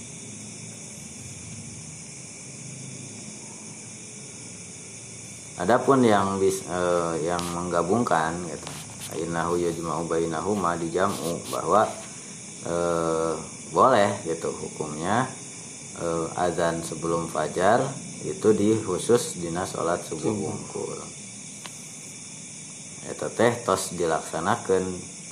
[5.54, 8.68] Adapun yang bis, eh, yang menggabungkan gitu.
[9.14, 11.86] Ainahu yajma'u bainahuma dijamu bahwa
[12.66, 13.34] eh,
[13.70, 15.30] boleh gitu hukumnya
[16.02, 17.86] eh, azan sebelum fajar
[18.26, 20.98] itu di khusus dina salat subuh wungkul.
[23.04, 24.82] Eta teh tos dilaksanakan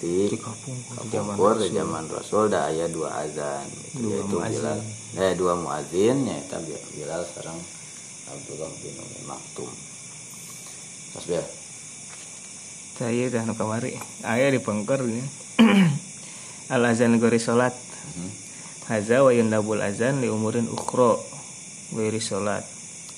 [0.02, 4.60] di Kapungkur di zaman Rasul da aya dua azan gitu, Dua yaitu.
[4.60, 4.78] Bilal
[5.18, 6.58] eh dua muazin yaitu
[6.94, 7.58] Bilal sareng
[8.28, 9.70] Abdullah bin Maktum.
[11.12, 11.44] Mas Bil.
[12.92, 15.24] saya dah nu kamari aya di pengker ya.
[16.74, 18.30] al azan gori salat Mhm.
[18.90, 21.16] haza wa yundabul azan li umurin ukhra
[21.94, 22.62] ghairi salat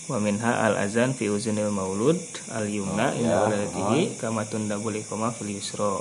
[0.07, 2.21] wa minha al azan fi uzunil maulud
[2.53, 3.43] al yumna Oh, inda ya.
[3.49, 5.99] waladatihi kama tundabul iqamah fil yusra.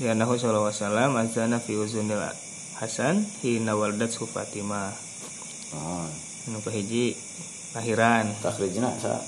[0.00, 2.20] Lianahu sallallahu alaihi wasallam azana fi uzunil
[2.80, 4.96] Hasan hina waladat su Fatimah.
[5.76, 6.08] Oh
[6.48, 7.12] anu kahiji
[7.76, 8.32] lahiran.
[8.40, 9.20] Takhrijna sa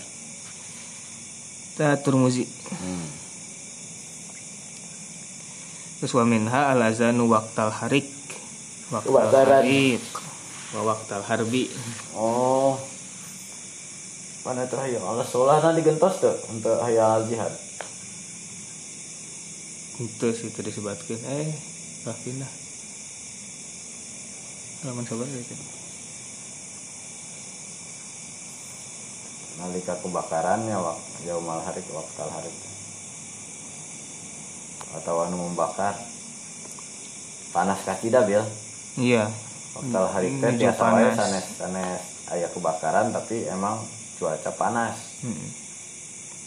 [1.77, 3.07] Turmuzi hmm.
[5.99, 8.11] terus wa minha al azanu waqtal harik.
[8.91, 9.63] Waqtal Kebakaran.
[9.63, 10.03] harik.
[10.75, 11.71] Wa waqtal harbi.
[12.19, 12.75] Oh.
[14.43, 14.99] Mana terakhir?
[14.99, 17.55] Allah sholah nanti gentos tuh untuk hayal jihad?
[20.03, 21.23] Itu sih tadi disebutkan.
[21.23, 21.55] Eh
[22.03, 22.51] lah pindah
[24.83, 25.55] halaman sabar itu
[29.61, 30.99] nalika kebakarannya wak.
[31.29, 32.57] Yaumal harik waktal harik.
[34.97, 35.97] Atau anu membakar.
[37.53, 38.45] Panas kaki dah bil.
[38.97, 39.29] Iya.
[39.77, 43.81] Waktal harik teh biasa wae sanes sanes aya kebakaran tapi emang
[44.21, 44.97] cuaca panas.
[45.21, 45.49] Hmm.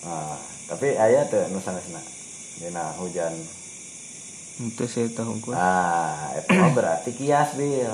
[0.06, 0.38] nah,
[0.70, 2.02] tapi aya tuh nu sanesna.
[2.58, 3.34] Dina hujan.
[4.56, 5.54] Itu saya tahu gua.
[5.54, 7.92] Nah itu berarti kias bil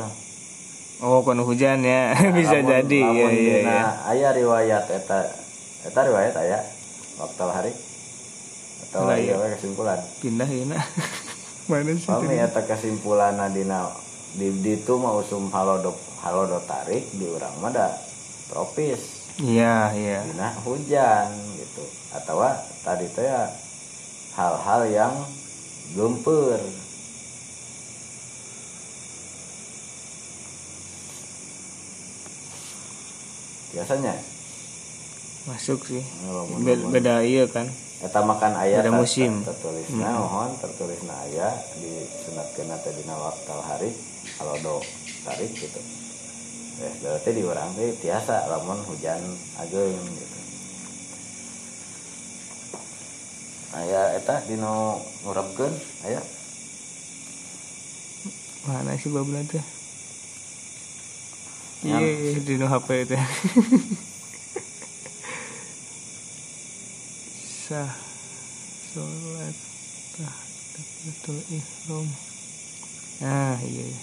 [1.02, 2.14] oh kono hujan ya.
[2.38, 3.02] Bisa Lamun- jadi.
[3.02, 3.86] ya lamun iya dina iya.
[4.08, 5.20] aya riwayat eta
[5.86, 6.60] eta riwayat aya
[7.18, 7.76] waktal harik
[8.90, 9.34] atau aya iya.
[9.38, 10.00] we kesimpulan.
[10.22, 10.86] Pindah ya nak
[11.70, 13.90] mana sih Kami eta kesimpulan dina
[14.38, 15.92] di itu mah usum halodo
[16.24, 17.92] halodo tarik di urang mah da
[18.48, 19.28] tropis.
[19.42, 20.24] Iya iya.
[20.24, 21.84] Dina hujan gitu.
[22.14, 22.40] Atau
[22.86, 23.50] tadi teh ya
[24.38, 25.14] hal-hal yang
[25.92, 26.56] gempur
[33.72, 34.14] biasanya?
[35.48, 36.04] Masuk sih.
[36.62, 36.92] Be- ngelamun.
[36.94, 37.66] beda iya kan.
[38.02, 39.46] Eta makan ayat Beda musim.
[39.46, 43.94] tertulisna mohon tertulisna aya di sunatkeun teh dina waktal hari
[44.42, 44.82] halodo
[45.22, 45.78] tarik gitu.
[46.82, 49.22] Eh berarti di urang teh tiasa lamun hujan
[49.62, 50.38] ageung gitu.
[53.78, 55.74] Aya eta dino ngurepkeun
[56.10, 56.22] aya
[58.66, 59.62] mana sih teh?
[59.62, 59.81] Yang-
[61.82, 61.98] iya
[62.42, 63.18] di no HP itu
[67.72, 67.92] sah
[68.92, 69.56] sholat
[70.14, 72.08] takbiratul ihram.
[73.24, 74.02] Nah iya iya.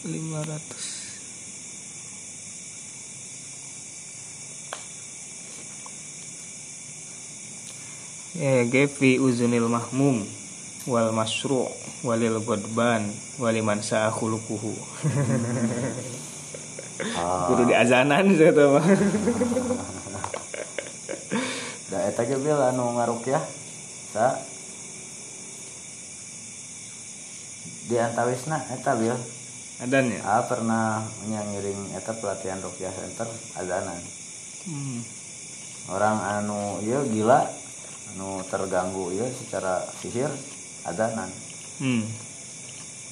[0.00, 1.10] 500
[8.40, 10.24] ya gefi uzunil mahmum
[10.90, 11.70] wal masru
[12.02, 13.06] walil godban
[13.38, 14.74] waliman sa'a khuluquhu.
[17.16, 17.48] Ah.
[17.48, 18.84] Kudu di azanan tahu mah
[21.90, 23.40] da eta ge bil anu ngarukyah
[24.12, 24.36] sa.
[27.88, 29.16] Di antawisna eta bil.
[29.80, 30.20] Adan ya?
[30.28, 33.96] Ah pernah nyangiring eta pelatihan rukyah center azanan.
[34.68, 35.00] Hmm.
[35.88, 37.48] orang anu iya gila.
[38.12, 40.28] Anu terganggu iya secara sihir
[40.86, 41.30] azanan
[41.80, 42.02] hmm.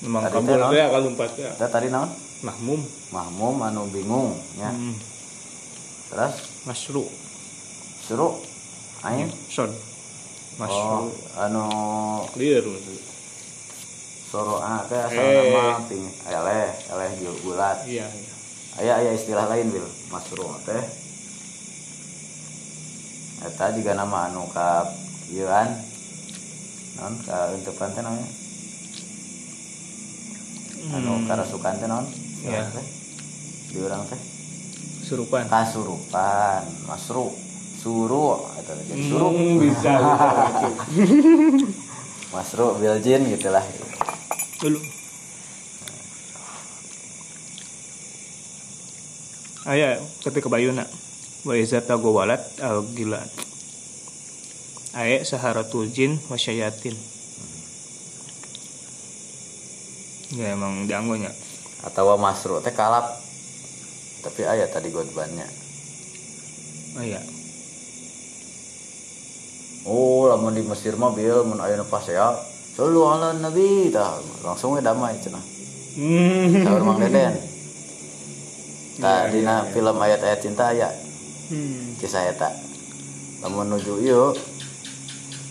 [0.07, 0.71] memang Tadi teh, non?
[0.73, 1.51] ya kalau empat ya.
[1.59, 2.11] Tadi naon
[2.43, 2.81] mahmum.
[3.11, 4.71] Mahmum anu bingung ya.
[4.71, 4.95] Hmm.
[6.13, 6.35] terus?
[6.69, 7.05] Masru.
[8.07, 8.39] Suruh
[9.05, 9.29] aing?
[9.51, 9.71] Son.
[9.73, 9.77] Oh
[10.59, 11.65] masru anu
[12.35, 12.67] clear
[14.29, 15.55] soro ah teh asal Eh.
[15.57, 17.81] nama ping eleh eleh bulat.
[17.89, 18.35] Iya iya.
[18.79, 19.87] Aya aya istilah lain bil.
[20.13, 20.85] Masru teh.
[23.39, 24.93] Eta juga nama anu ka
[25.33, 25.88] ieu an
[26.99, 28.29] non ka untupan teh namanya
[30.89, 32.07] anu karasukan teh naon
[32.39, 32.71] Iya.
[32.71, 32.87] teh?
[33.69, 34.21] Di urang teh?
[35.03, 35.51] Surupan.
[35.51, 37.35] Kasurupan masru
[37.79, 39.27] suru teh jadi suru.
[39.31, 40.29] Hmm, bisa bisa.
[42.31, 43.65] Masru biljin gitulah
[44.59, 44.79] dulu.
[49.69, 50.87] Aya ketika bayuna.
[51.47, 53.23] Wa iza tagowalat al gila
[54.99, 56.99] Aya saharatul jin wasyayatin
[60.35, 61.31] Ya emang dianggonya
[61.87, 63.07] atau masru teh kalap.
[64.27, 65.47] Tapi aya tadi godbannya.
[66.99, 67.23] Aya
[69.87, 72.35] oh lamun di Mesir mah bil mun aya pas ya
[72.75, 74.19] Sallu ala nabi tah.
[74.43, 75.43] Langsung we damai cenah.
[75.99, 76.63] Hmm.
[76.63, 77.35] Saur Mang Deden.
[79.03, 80.95] Tah dina film ayat-ayat cinta aya.
[81.51, 81.99] Hmm.
[81.99, 82.55] kisah eta.
[83.43, 84.31] Lamun nuju ieu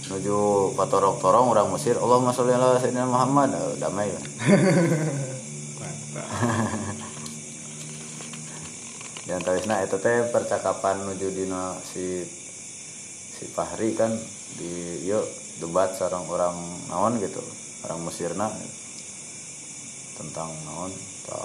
[0.08, 2.00] nuju patorok-torong orang Mesir.
[2.00, 3.52] Allahumma sholli ala sayyidina Muhammad.
[3.52, 4.08] Eh, damai.
[5.80, 6.28] Mantap.
[9.28, 12.24] dan tawisna eta teh percakapan nuju dina si
[13.36, 14.16] si Fahri kan
[14.56, 15.20] di ieu
[15.60, 16.56] debat sareng orang
[16.88, 17.44] naon gitu
[17.84, 18.48] orang Mesirna.
[20.16, 20.96] Tentang naon
[21.28, 21.44] tah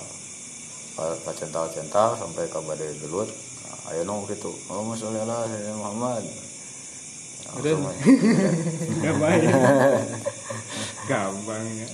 [1.26, 3.26] pacental cental sampai ke badai gelut.
[3.66, 4.54] Nah, ayo nu gitu.
[4.70, 6.22] Allahumma sholli ala sayyidina Muhammad
[7.58, 7.72] udah.
[9.02, 9.14] Nggak
[11.08, 11.88] gampang ya.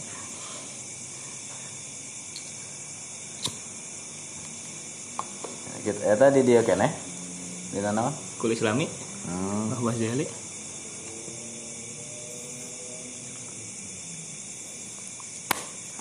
[5.82, 6.90] Gitu eta di dia kene ya?
[7.68, 8.84] di mana kul islami.
[9.28, 9.72] Hmm.
[9.72, 10.26] Mbah Ghazali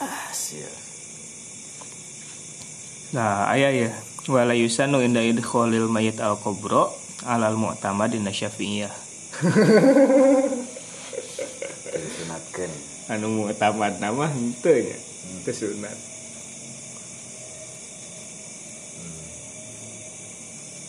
[0.04, 0.32] ah
[3.16, 3.92] nah ayah ya.
[4.28, 6.92] Wala yusanu inda idkholil mayit al kubro
[7.24, 9.07] alal mu'tamad dina syafi'iyah
[11.88, 12.72] jadi sunatkeun
[13.08, 14.98] Anu mu'tamad nama henteu nya.
[15.48, 15.96] Teu sunat.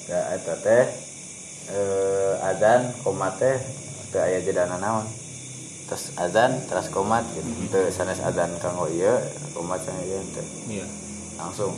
[0.08, 0.88] ya eta teh
[1.68, 3.60] eh azan komat teh
[4.10, 5.04] teu aya jedana naon?
[5.86, 7.46] Terus azan terus komat gitu.
[7.70, 9.14] Teu sanes azan kanggo ieu
[9.54, 10.86] komat sang ieu teu Iya.
[11.38, 11.76] langsung.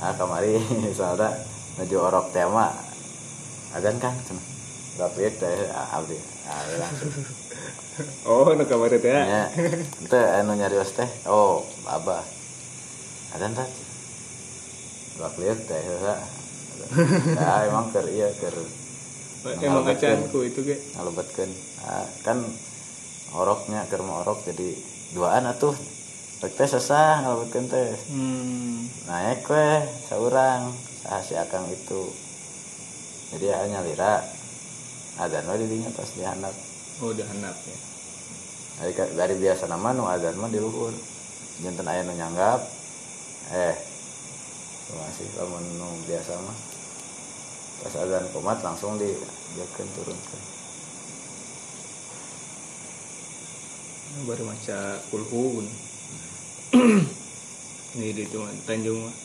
[0.00, 0.56] Nah kamari
[0.96, 1.28] soalnya
[1.76, 2.72] menuju orok tema
[3.76, 4.51] azan kan cenah
[4.92, 7.12] Teh ah, abdi ah, langsung
[8.28, 9.12] Oh, nu kamari teh.
[9.12, 11.08] nya ente anu nyarios teh.
[11.28, 12.24] Oh abah
[13.36, 13.68] azan teh
[15.20, 16.16] Rapiek teh heula
[17.36, 18.56] nah emang keur ieu keur
[19.64, 20.76] Emang acan ku itu ge.
[20.94, 21.50] ngalebetkeun
[21.82, 22.38] ah, kan
[23.34, 24.76] oroknya keur mau orok jadi
[25.16, 25.74] duaan atuh.
[26.42, 27.90] Rek teh sesah ngalebetkeun teh.
[28.12, 28.86] Hmm.
[29.08, 30.70] naik weh seorang
[31.02, 32.06] sah si akang itu.
[33.34, 34.20] Jadi hanya lira
[35.20, 36.54] azan we didinya pas di handap
[37.02, 37.78] Oh, udah hanap ya.
[38.78, 40.94] dari, dari biasa nama nu azan mah di luhur.
[41.64, 42.62] Jantan aya nu nyanggap.
[43.50, 43.76] Eh
[44.92, 46.58] masih lamun nu biasa mah.
[47.82, 49.10] Pas azan komat langsung di
[49.58, 50.42] diakeun turunkeun.
[54.22, 55.66] Baru maca kulhun.
[57.98, 59.16] Ini di cuma Tanjung mah.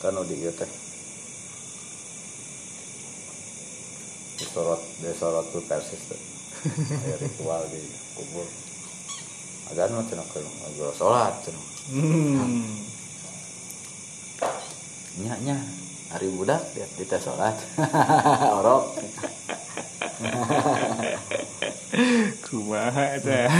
[0.00, 0.89] kan ieu teh
[4.50, 6.18] disorot disorot tuh persis teh
[7.06, 7.78] Aya ritual di
[8.18, 8.46] kubur
[9.70, 12.86] azan mah cenah keur ngobrol salat cenah Hmm.
[15.22, 15.58] nya nya
[16.10, 17.54] hari budak dia kita sholat
[18.58, 18.84] orok
[22.46, 23.50] Kumaha eta.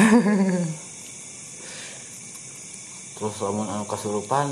[3.14, 4.50] terus lamun anu kasurupan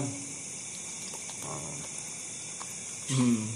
[3.08, 3.48] Hmm.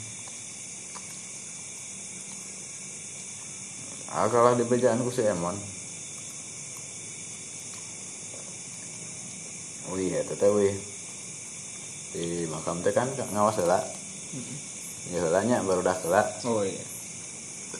[4.13, 5.57] Ah kalah di bejaan ku si Emon.
[9.93, 10.77] Wih eta teh wih.
[12.13, 13.81] Di makam teh kan ngawas heula
[15.13, 16.81] ya heula nya baru dah heula Oh iya.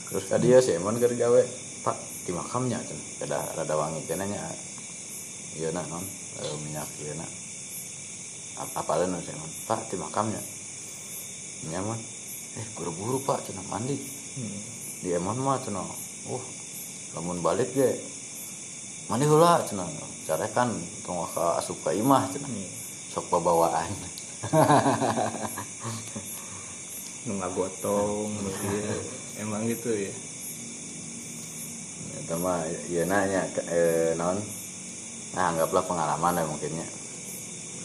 [0.09, 1.43] terus ka dia si Emon keur gawe.
[1.85, 4.41] Pak di makamnya cenah kada rada wangi cenah nya.
[5.57, 6.05] Ieu na non.
[6.41, 7.26] Eh, minyak ieu na
[8.61, 10.41] Ap- apaleun si Emon pak di makamnya.
[11.68, 12.01] Nyaman
[12.57, 13.97] eh buru-buru pak cenah mandi.
[14.33, 14.61] Hmm.
[15.05, 15.85] di Emon mah cenah
[16.30, 16.44] uh
[17.18, 17.98] lamun balik ge
[19.10, 19.90] mandi heula cenah?
[20.22, 20.70] Carekan
[21.02, 22.48] tong ka asup ka imah cenah.
[22.48, 22.70] Iya.
[23.12, 23.92] sok babawaan.
[27.28, 28.32] Nu ngagotong.
[29.36, 30.14] Emang gitu ya.
[32.22, 34.38] itu mah ieu nanya eh, naon?
[35.34, 36.86] Nah anggaplah pengalaman ya mungkinnya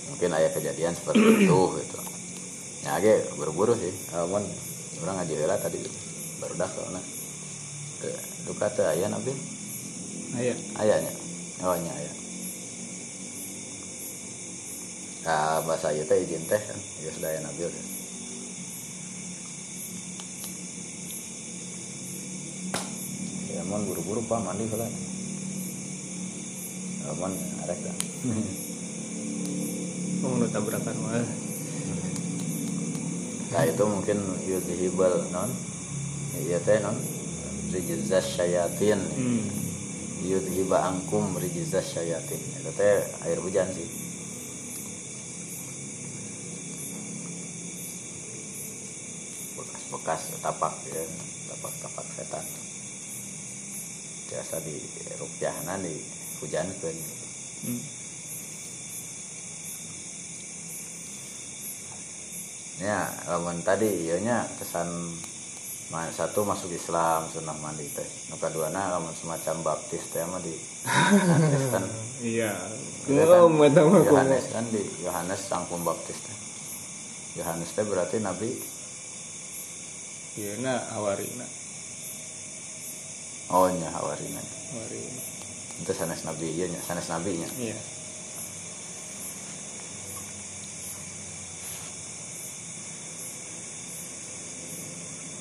[0.07, 1.99] mungkin ada kejadian seperti itu gitu.
[2.85, 3.91] Ya ge buru-buru sih.
[4.13, 4.45] Namun
[5.03, 5.79] orang ngaji tadi
[6.39, 7.01] baru dah soalnya
[8.45, 9.33] duka teh aya nabi
[10.37, 10.53] Aya.
[10.77, 11.11] ayahnya
[11.65, 12.13] oh nya aya.
[15.27, 16.79] Nah, bahasa ieu teh izin teh kan?
[17.01, 17.85] Ya sudah aya nabi kan
[23.57, 24.85] ya mon buru-buru pak mandi heula
[27.07, 27.31] Aman
[27.63, 27.95] arek dah.
[30.27, 31.23] Oh, nu tabrakan mah.
[33.47, 35.47] Nah itu mungkin yudhibal non?
[36.35, 36.99] Iya teh non
[37.73, 38.99] Rijizas syayatin.
[38.99, 39.43] Hmm.
[40.23, 42.41] Yudhiba angkum rijizas syayatin.
[42.61, 43.87] Itu teh air hujan sih.
[49.55, 51.03] Bekas-bekas tapak ya.
[51.53, 52.45] Tapak-tapak setan.
[54.27, 54.75] Biasa di
[55.19, 55.95] rupiahna di
[56.41, 56.97] hujankeun
[57.57, 57.81] Hmm.
[62.77, 64.85] Ya, lamun tadi ieunya kesan
[65.87, 68.03] satu masuk Islam sunah mandi teh.
[68.27, 70.51] Nu kaduana lamun semacam baptis teh mah di
[71.47, 71.83] Kristen.
[72.19, 72.51] Iya.
[73.07, 73.55] Iya Oh, kan?
[73.55, 74.03] mata mah.
[74.03, 76.37] Yohanes kan di Yohanes sang pembaptis teh.
[77.39, 78.51] Yohanes teh berarti nabi
[80.37, 81.47] Iya na awarina.
[83.49, 84.41] oh nya hawarina.
[84.75, 85.21] Awarina.
[85.81, 87.49] Itu sanes nabi ieu nya, sanes nabi nya.
[87.57, 87.77] Iya.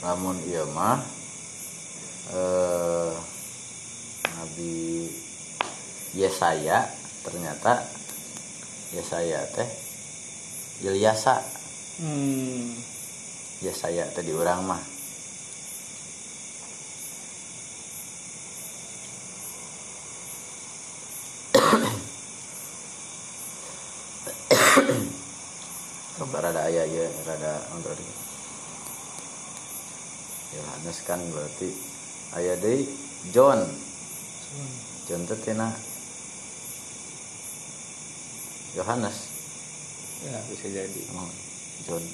[0.06, 1.02] Lamun ieu mah
[2.30, 3.10] eh
[4.38, 5.10] Nabi
[6.14, 6.86] Yesaya
[7.26, 7.82] ternyata
[8.94, 9.66] Yesaya teh
[10.86, 11.42] Ilyasa.
[11.96, 12.76] Hmm.
[13.64, 14.76] ya saya tadi orang mah.
[26.36, 27.96] Rada ayah ya, rada untuk
[30.54, 31.68] Yohanes kan berarti
[32.38, 32.86] ayah deh
[33.34, 33.66] John.
[35.06, 35.70] John itu tina
[38.76, 39.18] Yohanes
[40.26, 41.00] ya bisa jadi.
[41.16, 41.30] Oh,
[41.88, 42.04] John.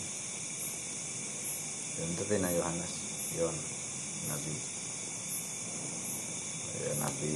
[1.98, 2.92] John itu tina Yohanes
[3.36, 3.56] John
[4.30, 4.54] Nabi.
[6.72, 7.32] Ya Nabi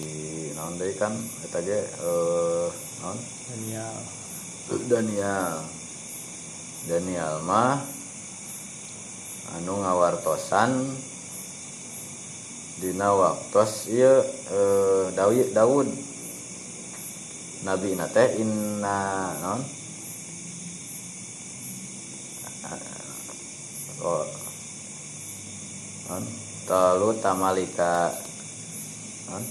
[0.57, 1.13] naon deui kan?
[1.45, 2.69] Eta ge eh
[3.05, 3.19] naon?
[3.53, 3.97] Daniel.
[4.89, 5.57] Daniel.
[6.87, 7.96] Daniel mah
[9.55, 10.91] anu ngawartosan
[12.83, 15.89] dina waktos ieu eh, Daud Daud.
[17.65, 19.61] Nabi na teh inna naon
[24.05, 24.29] oh.
[26.07, 26.25] Naon
[26.69, 28.13] talu tamalika
[29.27, 29.45] naon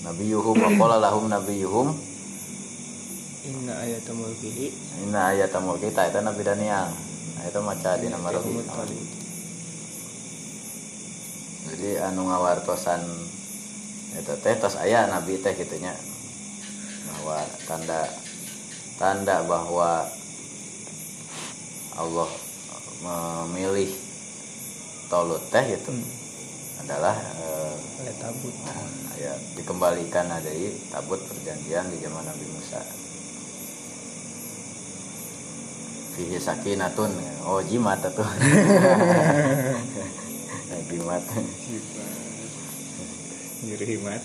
[0.00, 1.92] Nabi Yuhum aqala lahum Nabi Yuhum.
[3.40, 4.72] Inna ayatul mulkihi
[5.04, 7.09] Inna ayatamul kita itu Nabi Daniel.
[7.40, 8.52] Nah, itu maca di nama Rabbi.
[11.72, 13.00] Jadi anu ngawartosan
[14.12, 15.96] itu teh tos aya Nabi teh gitunya.
[17.08, 18.12] Bahwa tanda
[19.00, 20.04] tanda bahwa
[21.96, 22.28] Allah
[23.00, 23.88] memilih
[25.08, 25.96] Tolut teh itu
[26.84, 27.16] adalah
[28.04, 28.52] eh, tabut.
[28.68, 32.84] Nah, ya dikembalikan dari tabut perjanjian di zaman Nabi Musa.
[36.20, 37.08] Fihi sakinatun.
[37.48, 38.20] Oh, jimat tuh.
[40.90, 41.22] Jimat.
[43.60, 44.24] nyeri himat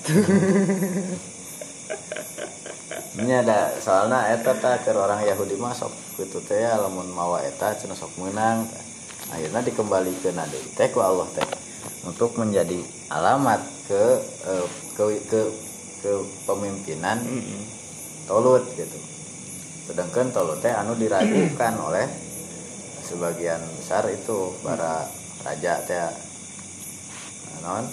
[3.15, 7.71] Ini ada soalnya eta ta ke orang Yahudi masuk gitu teh ya, lamun mawa eta
[7.79, 8.67] cenah sok menang.
[9.31, 11.47] Akhirnya dikembalikan ada teh ku Allah teh
[12.03, 14.03] untuk menjadi alamat ke
[14.51, 14.67] eh,
[14.99, 15.41] ke ke,
[16.03, 16.11] ke
[16.43, 17.23] pemimpinan
[18.27, 19.14] Tolut gitu.
[19.85, 22.09] Sedangkan Tolut teh anu diragukan oleh
[23.05, 25.05] sebagian besar itu para
[25.45, 26.01] raja teh
[27.61, 27.85] non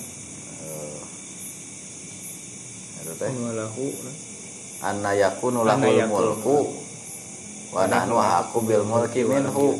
[0.65, 1.01] eh,
[3.05, 3.29] itu teh?
[4.83, 6.81] Anna yakunu lahul mulku
[7.77, 9.77] wa nahnu haqqu bil mulki minhu.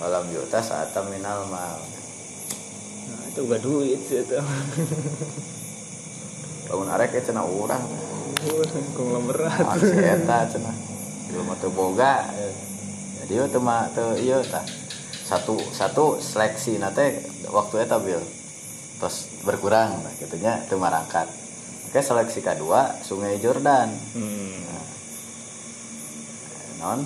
[0.00, 1.78] Walam yuta sa'ata minal mal.
[3.06, 4.38] Nah itu gak duit itu.
[6.66, 7.86] Lamun arek teh cenah urang
[8.94, 10.76] konglomerat masih eta cenah
[11.30, 12.26] belum teu boga
[13.24, 14.64] jadi teu mah teu ieu tah
[15.30, 18.18] satu satu seleksi nate waktu eta bil
[18.98, 21.30] terus berkurang nah gitunya teu marangkat
[21.90, 24.58] oke seleksi kedua sungai Jordan hmm.
[26.82, 27.00] non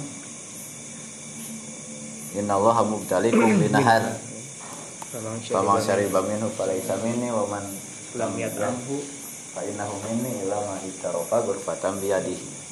[2.34, 4.18] innallaha mubtalikum binahar
[5.44, 7.62] syariba syariba minhu falaisa minni wa man
[8.18, 9.23] lam yatlamhu
[9.54, 12.66] fa innahu minni illa ma itarofa ghurfatan biyadihi.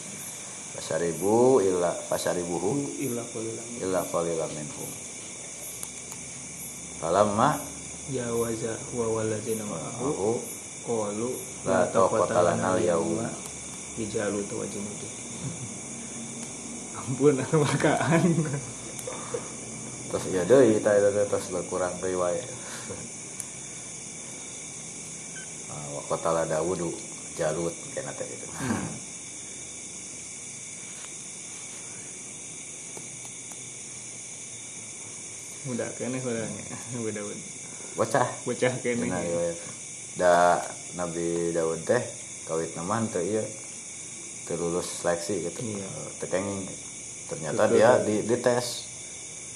[0.77, 4.91] Fasyaribu illa fasyaribuhu illa qalilan illa qalilan minhum.
[6.99, 7.63] Falamma
[8.11, 10.43] jawaza huwa waladzina ma'ahu
[10.83, 11.31] qalu
[11.63, 13.53] La taqata lana al-yawma.
[13.93, 15.09] bijalu wa junudi
[16.97, 18.25] ampun makaan
[20.09, 20.97] terus ya deui eta
[21.29, 22.49] terus berkurang riwayat
[25.73, 26.93] Ah, wa qatala Dawudu
[27.41, 28.47] Jalut kena teh gitu
[35.63, 36.65] mudah kene orangnya
[36.99, 37.23] mudah
[37.95, 39.59] bocah bocah kene Cenah riwayat.
[40.19, 40.59] Da
[40.99, 42.03] Nabi Daud teh
[42.51, 43.47] kawit naman teu ieu
[44.43, 45.61] teu lulus seleksi gitu.
[45.63, 45.87] Iya.
[45.87, 46.63] Eh.
[47.31, 47.75] Ternyata Betul.
[47.79, 48.91] dia di dites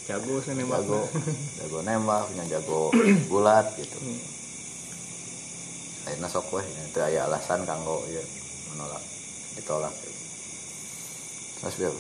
[0.07, 1.03] jago sana nembak jago
[1.59, 2.81] jago nembak, punya jago
[3.27, 3.99] gulat gitu.
[3.99, 4.36] Hmm.
[6.07, 6.63] Akhirnya sok weh?
[6.63, 8.23] Itu aya alasan kanggo ieu
[8.71, 9.03] menolak
[9.59, 9.91] ditolak.
[11.59, 11.91] Terus dia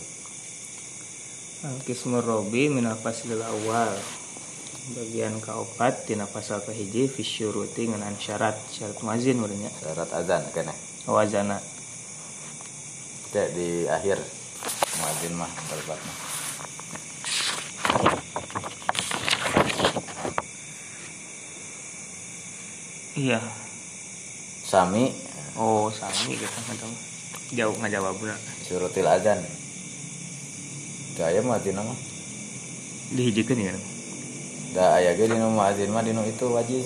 [1.66, 3.90] Al-Qismur Robi minal faslil awal.
[4.94, 8.54] Bagian keopat tina pasal kahiji fisyuruti ngenan syarat.
[8.70, 10.70] Syarat muazin urangnya syarat azan kene.
[11.10, 11.58] wazana
[13.34, 14.22] Teh di akhir.
[15.02, 16.14] Muadzin mah tempatnya.
[23.16, 23.40] iya
[24.66, 25.14] Sami
[25.54, 26.78] oh sami gitu nggak
[27.54, 29.38] jauh nggak jawab benar surutil azan.
[31.16, 31.96] Gaya muadzin mah.
[33.14, 33.72] dihijikeun ya
[34.74, 36.82] Da aya ge dinu muadzin mah dinu itu wajib.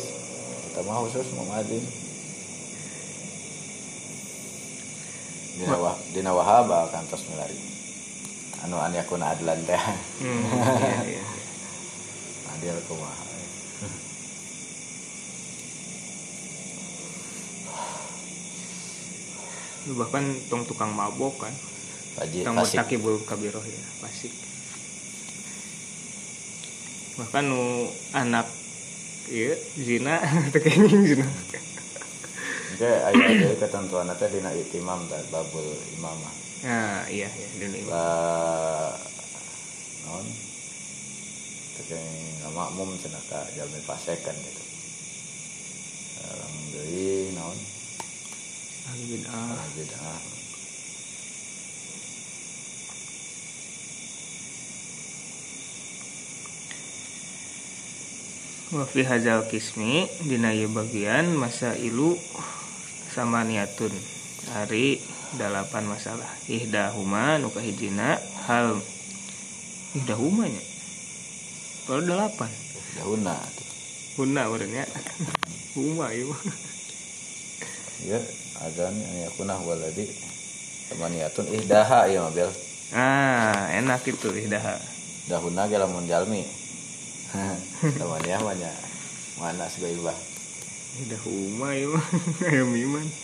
[0.68, 1.82] Kita mah khusus mau muadzin.
[5.58, 7.58] Dina wah dina wahaba kantos milari.
[8.60, 9.80] anu an yakuna adlan teh
[10.20, 10.44] Hmm,
[10.84, 11.22] iya, iya.
[12.52, 13.24] adil kumaha
[19.79, 21.54] Lu bahkan tong tukang mabok kan
[22.18, 24.32] Haji tukang tasik murtakibul kabiroh ya pasik
[27.18, 28.46] bahkan nu anak
[29.28, 30.20] iya zina
[30.54, 31.26] tekenging zina
[32.80, 35.68] Oke, aya aya ketentuan teh dina itimam dan babul
[36.00, 36.32] imamah.
[36.64, 37.84] nah iya iya ini.
[37.84, 38.96] Lah
[40.08, 40.24] non
[41.76, 42.08] tekeng
[42.56, 44.64] makmum cenah ka jalmi pasekan gitu.
[46.24, 47.58] Sareng deui naon?
[48.90, 50.22] Ahli bid'ah Bid'ah.
[58.70, 62.14] wa fi hadzal qismi dina bagian masa ilu
[63.10, 63.90] sama niatun.
[64.54, 65.02] Hari
[65.38, 66.30] dalapan masalah.
[66.46, 68.78] Ihdahuma nu kahijina hal
[69.98, 70.62] ihdahuma nya?
[71.86, 72.50] Kalau delapan.
[72.98, 73.70] Dauna tuh.
[74.18, 74.86] huna urangnya
[75.74, 76.34] huma ieu.
[78.06, 78.18] Ya,
[78.64, 80.08] azan yakuna waladi
[80.92, 82.50] samaniyatun ihdaha ieu mah bel.
[82.92, 84.76] ah enak itu ihdaha
[85.30, 86.42] Dahuna ge lamun jalmi.
[88.02, 88.72] Samaniyah mah nya
[89.38, 90.18] mana segaibah.
[90.98, 91.94] ihdahuma ieu
[92.42, 93.06] aya miman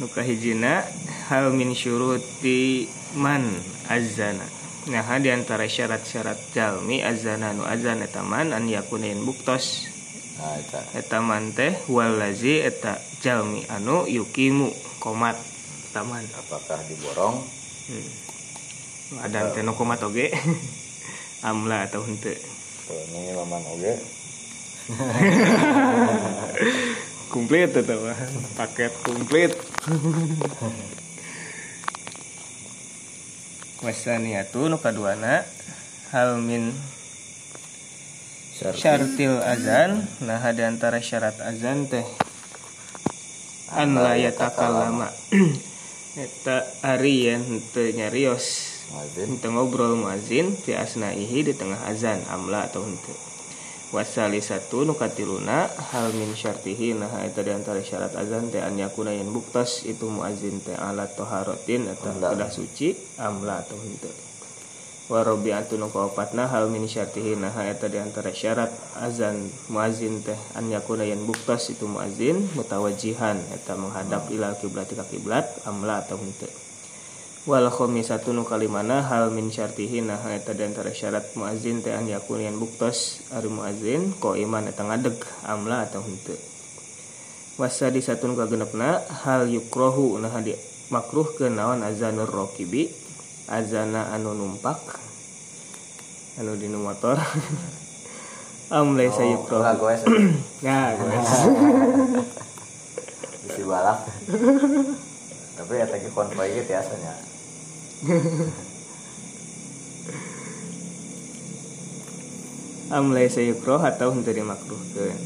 [0.00, 0.80] nu kahijina
[1.28, 3.60] hal min syuruti man
[3.92, 4.48] azana
[4.88, 9.92] nah di antara syarat-syarat jalmi azana nu azan eta man an yakunin buktos
[10.38, 14.70] eta eta man teh walazi eta jalmi anu yukimu
[15.02, 15.34] komat
[15.90, 16.22] taman.
[16.38, 17.42] Apakah diborong?
[17.88, 19.24] Hmm.
[19.24, 20.30] ada teh nu komat oge?
[21.48, 22.34] Amla atau henteu
[22.88, 24.00] tuh ini maman oge?
[27.32, 28.16] Komplit mah.
[28.56, 29.52] Paket komplit
[33.84, 35.44] wasaniatu nu kaduana
[36.10, 36.72] hal min
[38.58, 39.38] syartil.
[39.38, 40.02] Azan.
[40.26, 42.06] Nah di antara syarat azan teh.
[43.70, 45.08] An la yatakallama.
[46.24, 48.74] Eta ari yang teu nyarios.
[49.14, 53.28] Henteu ngobrol muazin fi asnaihi di tengah azan amla atau henteu
[53.88, 56.96] wasali satu nukatiluna hal min syartihi.
[56.96, 61.16] Nah eta di antara syarat azan teh an yakuna yen buktos itu muazin teh alat
[61.16, 64.27] toharotin atau kedah suci amla atau henteu
[65.08, 68.68] wa rabi'atu nu kaopatna hal min syartihi nah eta di antara syarat
[69.00, 75.08] azan muazin teh an yakuna yen buktos itu muazin mutawajihan eta menghadap ila kiblat ka
[75.08, 76.52] kiblat amla atau henteu
[77.48, 82.04] wal khamisatu nu kalimana hal min syartihi nah eta di antara syarat muazin teh an
[82.04, 85.16] yakun yan buktos ari muazin ko iman eta ngadeg
[85.48, 86.36] amla atau henteu
[87.56, 90.52] wasadi satun kagenepna hal yukrohu nah di
[90.92, 93.07] makruh ke naon azanur rokibi
[93.48, 95.00] azana anu numpak
[96.38, 97.18] anu di motor.
[98.68, 100.04] Am laisa Oh, enggak goes
[100.64, 101.24] nah guys
[103.48, 104.04] bisi balak
[105.56, 107.16] tapi ya tadi konvoy gitu biasanya
[113.00, 115.16] am laisa yukroh atau henteu dimakruhkeun.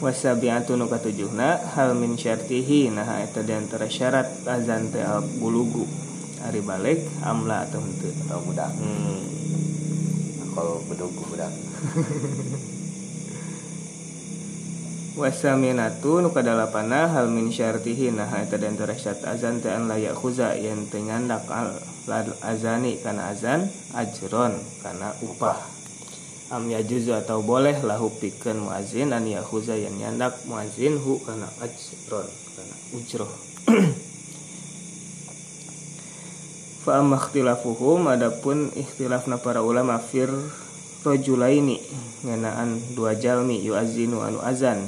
[0.00, 5.04] Wasabiatu nu katujuhna hal min syartihi nah eta di antara syarat azan teh
[5.36, 5.84] bulugu
[6.46, 8.70] ari balik amla atau henteu atau budak.
[8.78, 9.22] Hmm.
[10.52, 11.52] kalau bedugu budak.
[15.12, 18.16] Wasaminatu nu kadalapana hal min syartihi.
[18.16, 21.76] Nah eta di antara syarat azan teh an layak khuza yen teu nyandak al
[22.40, 25.60] azani kana azan ajron kana upah.
[26.52, 32.28] Am yajuzu atau boleh lahu pikeun muazin an yakhuza yang nyandak muazin hu kana ajron
[32.28, 33.32] kana ujroh
[36.82, 40.26] fa amma ikhtilafuhum adapun ikhtilafna para ulama fir
[41.06, 41.78] rajulaini
[42.26, 44.82] ngenaan dua jalmi yuazinu anu azan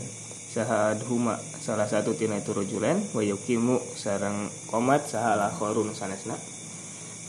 [0.54, 6.38] saha adhuma salah satu tina itu rajulan wa yuqimu sareng qomat saha al-akharun sanesna.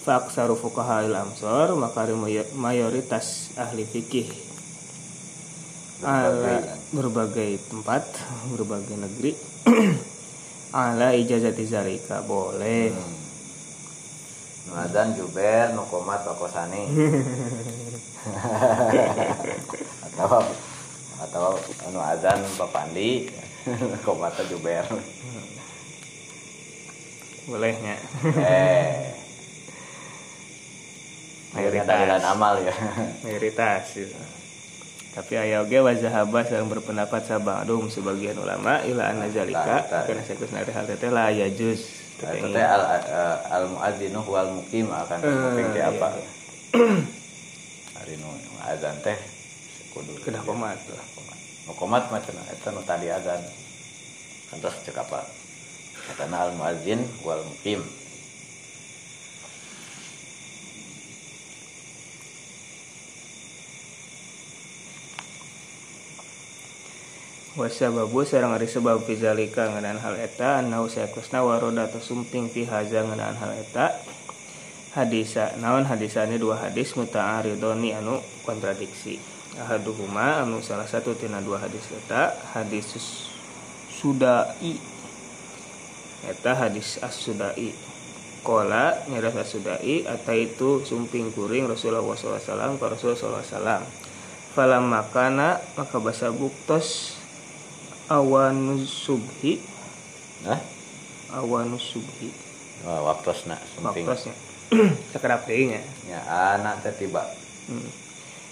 [0.06, 2.06] Faksaru fuqaha il amsor maka
[2.54, 4.30] mayoritas ahli fikih.
[6.06, 6.62] Ala
[6.94, 8.06] berbagai tempat
[8.54, 9.34] berbagai negeri.
[10.86, 12.94] Ala ijazati zalika boleh.
[12.94, 13.25] Nu
[14.74, 16.90] adzan juber nu komat pakosani
[20.10, 20.42] atau
[21.22, 21.50] atau
[21.86, 23.30] anu adzan papandi
[24.02, 24.86] komatnya juber.
[27.46, 27.96] Bolehnya.
[28.42, 29.14] Eh.
[31.54, 32.26] Mayoritas.
[32.26, 32.74] amal ya.
[33.22, 34.18] Mayoritas gitu.
[35.16, 40.12] tapi aya oge wa zahaba sareng berpendapat sabadum sebagian ulama ila anna zalika Tah, tah.
[40.12, 43.04] kana saeus nari hal teh la yajuz Nah, itu teh al, al,
[43.52, 46.08] al muadzinu wal mukim akan Eh, mungkin teh iya, apa?
[46.16, 46.30] iya.
[48.00, 48.30] hari nu
[48.64, 49.18] azan teh
[49.92, 50.16] kudu.
[50.24, 50.80] Kedah komat.
[50.92, 51.38] lah komat.
[51.68, 53.42] Nu komat mah cenah eta nu tadi azan.
[54.52, 55.26] Kantos cek apa
[56.08, 57.82] katana al muadzin wal mukim
[67.56, 73.08] wasababu sareng ari sebab fizalika ngeunaan hal eta annahu sayakusna waroda atau sumping fi haza
[73.08, 73.96] ngeunaan hal eta.
[74.96, 76.40] Hadisa naon hadisane?
[76.40, 79.20] Dua hadis muta'aridoni anu kontradiksi.
[79.56, 82.36] Ahaduhuma anu salah satu tina dua hadis eta.
[82.56, 82.92] Hadis
[83.92, 84.76] sudai.
[86.28, 87.76] Eta hadis as-sudai.
[88.46, 93.82] Kola nyeras as-sudai Ata itu sumping kuring Rasulullah SAW Ka Rasulullah SAW
[94.54, 97.18] Falam makana Maka basa buktos
[98.06, 99.58] Awanus subhi.
[100.46, 100.62] Nah
[101.34, 102.30] Awanus subhi.
[102.86, 104.36] Oh, waktosna sumping Waktosnya
[105.16, 106.20] Sekerap deingnya nya
[106.54, 107.26] anak teh tiba
[107.66, 107.90] Hmm.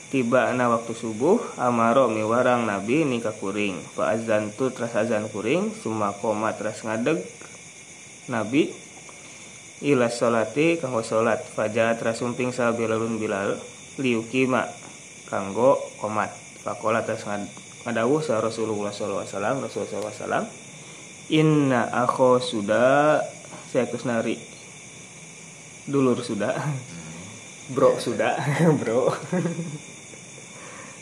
[0.10, 3.78] Tiba na waktu subuh Amaro miwarang nabi nikah kuring.
[3.94, 7.22] Fa azantu teras azan kuring Suma koma teras ngadeg.
[8.26, 8.74] Nabi
[9.86, 13.54] Ila sholati kanggo sholat Fajar teras sumping sa bilalun bilal
[14.02, 14.66] Liukima
[15.30, 16.34] Kanggo komat.
[16.66, 19.28] Fakola teras ngad- ngadawuh sa Rasulullah SAW
[19.64, 20.48] Rasulullah SAW
[21.32, 23.24] Inna akho sudah
[23.72, 24.36] Saya nari.
[25.88, 26.54] Dulur sudah
[27.74, 28.36] Bro sudah
[28.80, 29.08] Bro.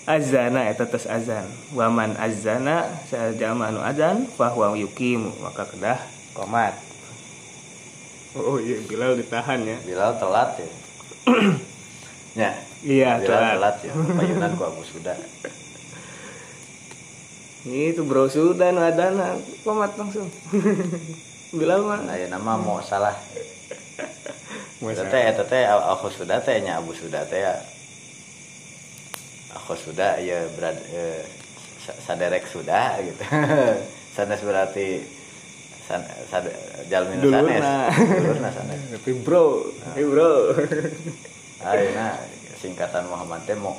[0.06, 1.46] Azana eta tes azan.
[1.74, 5.98] Waman azana Sajama anu azan Fahuwa yukimu Maka kedah
[6.38, 6.78] komat.
[8.38, 9.78] Oh iya Bilal ditahan ya.
[9.84, 10.70] Bilal telat ya.
[12.46, 12.52] Ya
[12.86, 13.52] Iya Bilal telat.
[13.58, 13.94] telat ya.
[14.16, 15.18] Payunan ku Abu Suda
[17.66, 18.26] Itu bro.
[18.26, 20.26] Sudah anu adana Komat langsung.
[21.58, 23.14] Bilal mah aya nama mau salah.
[24.82, 27.54] Eta teh aku sudah teh nya Abu Suda teh ya.
[29.62, 31.22] Aku sudah ya berad eh,
[31.86, 33.22] sa- saderek sudah gitu.
[34.16, 35.06] sanes berarti
[35.86, 36.02] san,
[36.32, 36.48] sad,
[36.90, 37.62] jalmin sanes.
[38.10, 38.80] Dulurna sanes.
[38.96, 39.70] Tapi bro.
[39.92, 40.56] Tapi bro.
[41.62, 42.18] Ayeuna
[42.64, 43.76] singkatan Muhammad teh mau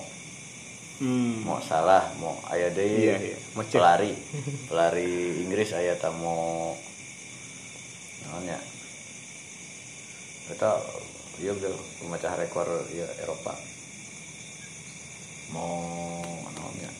[1.03, 1.42] Hmm.
[1.42, 3.11] mau salah mau aya deui.
[3.11, 3.38] Iya, iya.
[3.59, 4.14] Pelari.
[4.70, 6.78] Pelari Inggris aya tah mau
[8.22, 8.55] naon ya?
[10.55, 10.78] Eta
[11.42, 13.50] ieu bil pemecah rekor ya Eropa.
[15.50, 15.74] Mau
[16.55, 16.92] naon ya?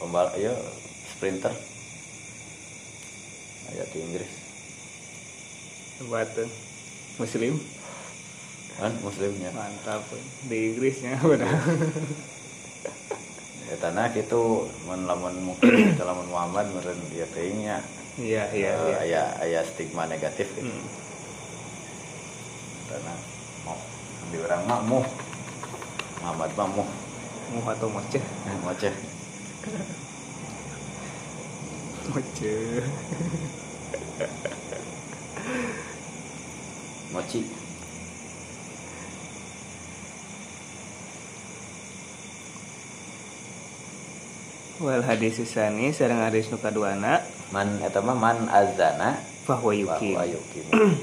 [0.00, 0.56] Pembal ieu
[1.12, 1.52] sprinter.
[3.76, 4.32] Aya di Inggris.
[6.08, 6.48] Buatan.
[7.20, 7.60] Muslim.
[8.80, 9.52] Kan muslimnya.
[9.52, 10.00] Mantap
[10.48, 11.44] Di Inggrisnya udah
[13.72, 17.78] eta nah kitu mun lamun mungkin kita lamun Muhammad meureun ieu teuing nya.
[18.20, 18.96] Iya iya Eh, iya.
[19.00, 20.68] aya aya stigma negatif gitu.
[20.68, 20.84] Hmm.
[22.92, 23.14] karena
[23.64, 23.80] mau
[24.28, 25.06] di orang mah muh.
[26.20, 26.88] Muhammad mah muh.
[27.52, 28.20] Mau atau moceh?
[28.48, 28.94] Eh, ngoceh
[32.02, 32.82] Moceh.
[37.12, 37.40] Moci
[44.82, 47.22] Wal hadis sisani sareng hadis nu kaduana.
[47.54, 49.14] Man eta mah man azana.
[49.46, 50.66] Bahwa yuki bahwa yukim.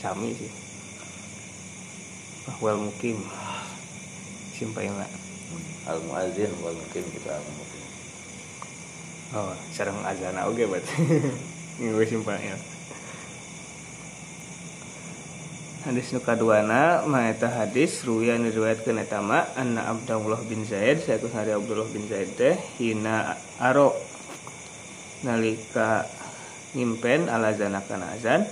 [0.00, 0.48] Sami sih.
[2.48, 3.20] Bahwa mukim.
[4.56, 5.04] Simpayna
[5.84, 7.80] al muazin wal mukim gitu al mukim
[9.30, 10.96] oh sareng azana oge berarti.
[11.80, 12.56] Ngewe simpayna
[15.80, 21.32] Hadis nu kaduana mah eta hadis ruya diriwayatkeun eta mah anna Abdullah bin Zaid saeus
[21.32, 23.96] hari Abdullah bin Zaid teh hina aro.
[25.24, 26.04] Nalika
[26.76, 28.44] ngimpen ala zanakana azan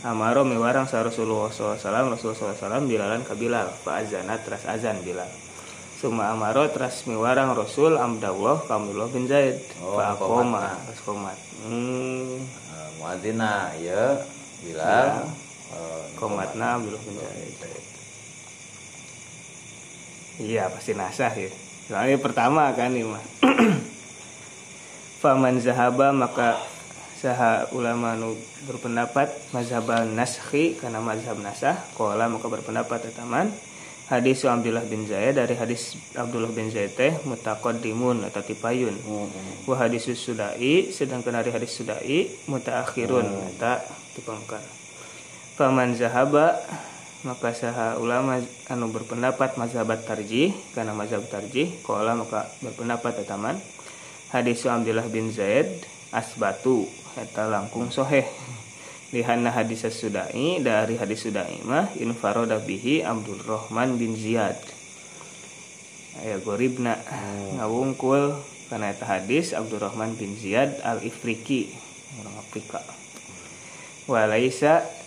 [0.00, 1.76] Amaro miwarang sa Rasulullah SAW
[2.16, 3.68] Rasulullah SAW bilalan ka Bilal.
[3.68, 5.28] Fa azana teras azan Bilal.
[6.00, 8.64] Suma amaro teras miwarang Rasul Abdullah
[9.12, 9.60] bin Zaid.
[9.84, 11.36] Oh, Fa akoma Teras komat.
[11.68, 14.24] Hmm, uh, muazina ya
[14.64, 15.28] bilal.
[15.28, 15.39] Eh,
[16.18, 17.60] Komatna Zaid
[20.40, 21.52] Iya pasti nasah ya.
[21.84, 23.20] Soalnya pertama kan ini mah.
[25.20, 26.56] Faman zahaba maka
[27.20, 28.32] saha ulama nu
[28.64, 29.84] berpendapat mazhab
[30.16, 33.52] naskhi karena mazhab nasah kola maka berpendapat taman
[34.08, 38.96] hadis Abdullah bin Zaid dari hadis Abdullah bin Zaid teh mutaqaddimun atau tipayun.
[38.96, 39.68] Hmm, hmm.
[39.68, 43.84] wa hadis sudai sedangkan dari hadis sudai mutaakhirun eta
[44.16, 44.79] dipangkan
[45.58, 46.58] faman zahaba
[47.20, 48.40] maka saha ulama
[48.72, 53.60] anu berpendapat mazhabat tarjih karena mazhab tarjih kola maka berpendapat taman.
[54.32, 55.84] Hadis Abdullah bin Zaid
[56.14, 56.88] asbatu
[57.18, 58.24] eta langkung soheh.
[59.10, 64.56] Lihana hadis sudai dari hadis sudai mah infaroda bihi Abdul Rahman bin Ziyad.
[66.24, 67.58] Aya goribna hmm.
[67.58, 68.38] ngawungkul
[68.70, 71.74] karena eta hadis Abdul Rahman bin Ziyad al Ifriki
[72.22, 72.80] orang Afrika.
[74.06, 74.99] Walaisa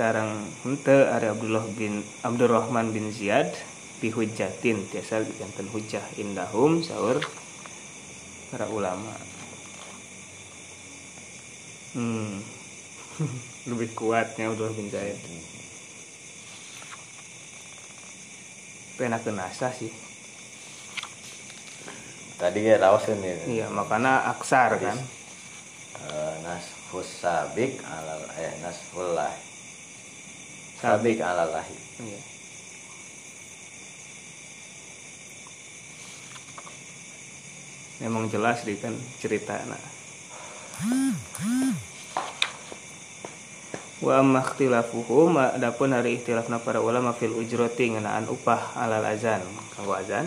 [0.00, 3.52] sarang hente ari Abdullah bin Abdurrahman bin Ziyad
[4.00, 7.20] bihujatin tiasa jantan hujah indahum sahur
[8.48, 9.12] para ulama.
[11.92, 12.40] Hmm.
[13.68, 15.20] Lebih kuatnya Abdullah bin Ziyad.
[18.96, 19.92] Pena kenasa sih.
[22.40, 24.96] Tadi ya rawas ini iya makanya aksar kan.
[26.00, 29.49] Uh, nasfus sabik alal eh nasful lah
[30.80, 31.76] sabik ala lahi.
[32.00, 32.20] Iya.
[38.00, 39.76] memang jelas di kan cerita anak
[44.00, 49.44] wa makhtilafuhum adapun hari ikhtilafna para ulama fil ujrati ngenaan upah alal azan.
[49.76, 50.24] Kanggo azan?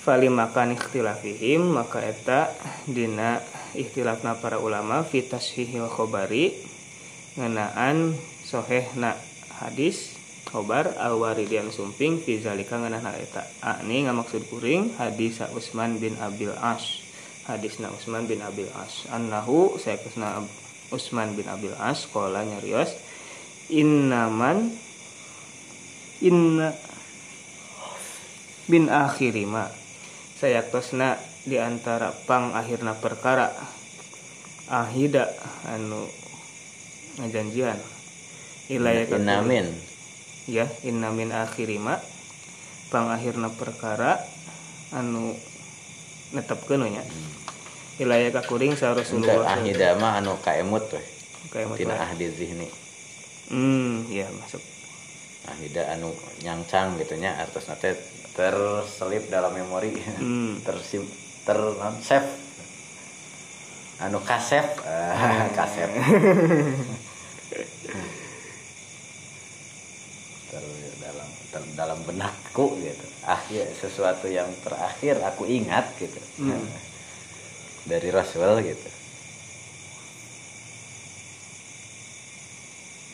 [0.00, 2.48] Fali makan ikhtilafihim maka eta
[2.88, 3.36] dina
[3.76, 6.56] ikhtilafna para ulama fi tashihil khobari
[7.36, 9.16] ngenaan sohehna
[9.62, 10.18] hadis
[10.52, 16.52] khobar al waridian sumping fi zalika nganana eta ani ngamaksud kuring hadis Utsman bin Abil
[16.60, 17.00] As.
[17.42, 19.08] Hadisna Utsman bin Abil As.
[19.10, 20.46] Annahu sayakusna
[20.94, 22.92] Utsman bin Abil As qala nyarios
[23.72, 24.76] innaman
[26.20, 26.76] inna
[28.68, 29.72] bin akhirima
[30.38, 33.50] sayakosna di antara pang akhirna perkara
[34.70, 35.32] ahida
[35.66, 36.06] anu
[37.18, 38.01] ngajanjian
[38.72, 39.68] ilaya innamin
[40.48, 42.00] ya innamin akhirima
[42.92, 44.20] pang akhirna perkara
[44.92, 45.32] anu
[46.36, 47.04] netepkeun nya.
[48.00, 51.02] Ilaya ka kuring sa Rasulullah ahida mah anu kaemut we.
[51.52, 52.68] Kaemut tina ahdi zihni.
[53.52, 54.60] Hmm ya masuk.
[55.48, 57.96] Ahida anu nyangcang gitu nya artos nate
[58.32, 59.92] terselip dalam memori.
[60.20, 60.60] Hmm.
[60.66, 61.04] tersim
[61.44, 61.60] ter
[62.04, 62.28] save
[64.00, 64.66] anu kasep.
[64.84, 65.90] Uh, kasep
[71.72, 73.06] dalam benakku gitu.
[73.24, 76.20] Akhir sesuatu yang terakhir aku ingat gitu.
[76.44, 76.60] Hmm.
[77.90, 78.90] dari Rasul gitu.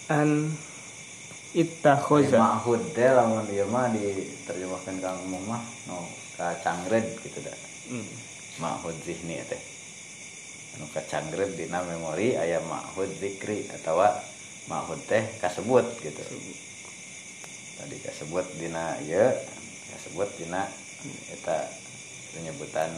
[0.09, 0.53] An
[1.53, 7.59] ittakhoza ma'hud teh lamun ieu mah diterjemahkan kang mah no ka cangred gitu dah.
[7.93, 8.09] Hmm.
[8.61, 9.61] ma'hud zihni teh.
[10.76, 14.05] Anu ka cangred dina memori aya ma'hud zikri atau
[14.68, 16.22] ma'hud teh kasebut gitu
[17.78, 19.30] tadi disebut dina ya
[19.94, 20.66] disebut dina
[21.30, 21.58] kita
[22.34, 22.90] penyebutan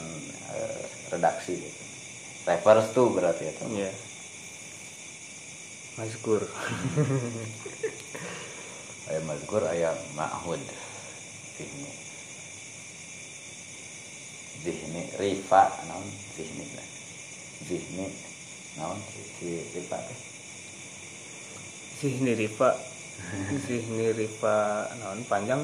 [0.50, 1.82] uh, redaksi gitu.
[2.48, 3.92] reverse tuh berarti itu ya
[6.00, 6.40] mazkur.
[9.10, 10.62] Ayam mazkur ayam ma'hud.
[11.58, 11.92] Zihni.
[14.64, 16.06] Zihni rifa naon?
[16.38, 16.64] Zihni
[17.68, 18.06] zihni
[18.80, 18.96] naon?
[19.12, 20.20] Si rifa teh?
[22.00, 22.72] Zihni rifa
[23.66, 25.62] sih ini Riva non panjang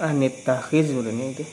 [0.00, 1.44] anit takhiz sebenarnya itu.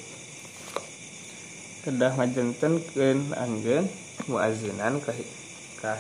[1.84, 3.92] Kedah ngajenten ken anggen
[4.32, 5.12] muazinan ke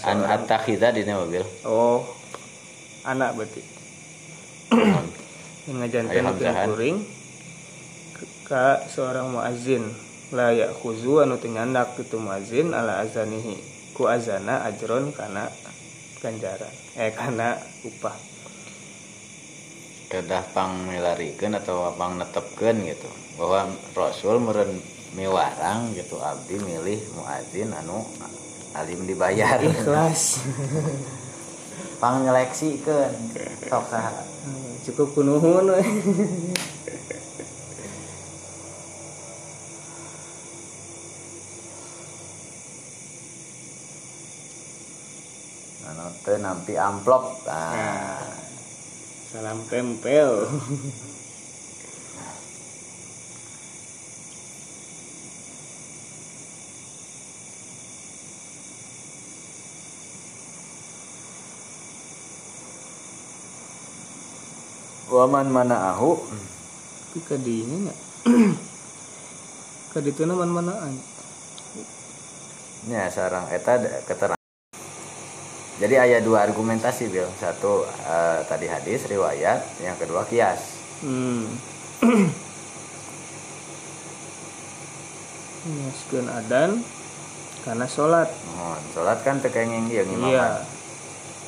[0.08, 1.44] an at-takhiza di mobil.
[1.68, 2.08] Oh
[3.04, 3.62] anak berarti
[5.68, 6.34] ngajantan
[6.68, 6.98] kuring
[8.44, 9.88] ke seorang muazin
[10.34, 13.56] layak khuzu anu tenyandak itu muazin ala azanihi.
[13.94, 15.46] Ku azana ajron karena
[16.18, 16.74] ganjaran.
[16.98, 17.54] Eh karena
[17.86, 18.18] upah.
[20.10, 23.10] Kedah pang melarikan atau pang netepkan gitu.
[23.38, 24.82] Bahwa Rasul meren
[25.14, 28.02] mewarang gitu abdi milih muazin anu
[28.74, 29.62] alim dibayar.
[29.62, 30.42] Ikhlas.
[32.02, 33.14] Pang nyeleksi kan
[33.70, 33.94] sok
[34.84, 35.88] cukup kunuhun teh
[46.40, 47.76] nampi amplop nah.
[47.76, 48.32] nah.
[49.28, 50.48] salam tempel
[65.14, 66.18] waman mana ahu
[67.14, 67.96] tapi kadinya nya
[69.94, 70.98] kadi itu mana manaan.
[72.90, 74.42] Nya sarang eta ada keterangan.
[75.78, 77.30] Jadi ayat dua argumentasi bil.
[77.38, 79.62] Satu eh, tadi hadis riwayat.
[79.86, 80.82] Yang kedua kias.
[81.06, 81.46] Hmm.
[85.70, 86.82] Nyaskeun adan
[87.62, 88.34] karena sholat.
[88.58, 90.66] Mohon sholat kan tekenging yang imam iya.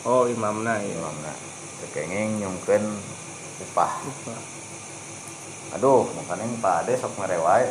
[0.06, 1.34] Oh imamna ya imamna.
[1.82, 2.86] Tekenging nyungkeun
[3.64, 3.92] upah.
[4.04, 4.36] Lupa
[5.76, 7.68] aduh makanya pak ade sok ngerewai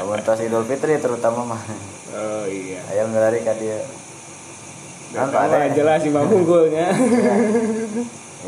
[0.00, 1.60] Lamun tos Idul Fitri terutama mah.
[2.14, 2.80] Oh iya.
[2.88, 3.84] Ayam ngelari ka dia.
[5.12, 5.76] Kan pak ade?
[5.76, 6.88] jelas imam unggulnya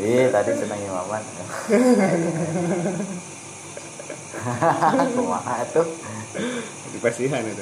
[0.01, 0.33] iya.
[0.33, 1.21] Tadi senang imaman
[5.13, 5.85] kumaha tuh?
[6.89, 7.61] Di pasihan itu.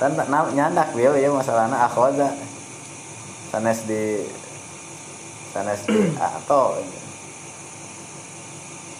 [0.00, 0.16] Tan
[0.56, 2.32] nyandak dia ya masalahna akhwaza
[3.52, 4.24] sanes di
[5.52, 6.80] sanes di ato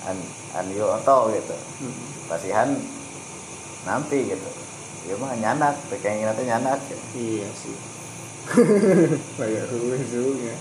[0.05, 0.17] an
[0.55, 1.57] an ato gitu.
[2.29, 2.77] Pasihan
[3.83, 4.51] nampi gitu.
[5.03, 6.99] Dia mah nyandak kayak nanti nyandak ya.
[7.19, 7.77] iya sih.
[9.39, 10.55] Kayak rusuhnya.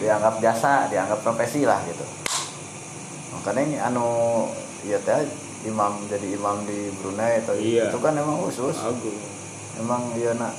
[0.00, 2.04] Dianggap jasa dianggap profesi lah gitu.
[3.36, 4.08] Makanya ini anu
[4.84, 5.28] iya teh
[5.68, 7.92] imam jadi imam di Brunei atau Iya.
[7.92, 8.76] itu kan emang khusus.
[8.80, 9.20] Agung.
[9.78, 10.52] Emang iya nak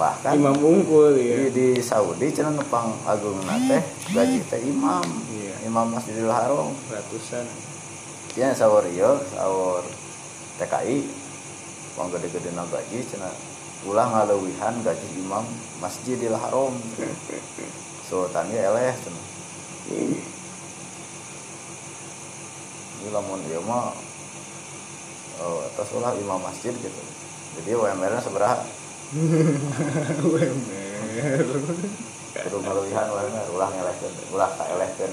[0.00, 3.36] bahkan imam unggul ya di, di Saudi cenah ngepang agung
[3.68, 3.84] teh
[4.16, 5.04] gaji teh imam.
[5.28, 5.68] Iya.
[5.68, 6.72] imam Masjidil Haram.
[6.88, 7.44] Ratusan.
[8.32, 9.84] Ya sahur iya sahur
[10.56, 11.04] TKI
[12.00, 13.28] pang gede-gede na gaji cenah
[13.84, 15.44] ulah ngalewihan gaji imam
[15.84, 16.72] Masjidil Haram.
[18.08, 19.26] Sultan ge eleh cenah.
[23.04, 23.92] Ini lamun ieu mah
[25.44, 27.02] oh, atas ulah imam masjid gitu.
[27.60, 28.22] Jadi UMR nya
[29.10, 30.54] seberapa
[32.30, 35.10] kudu ngalewihan UMR ulah ngelehkeun ulah kaelehkeun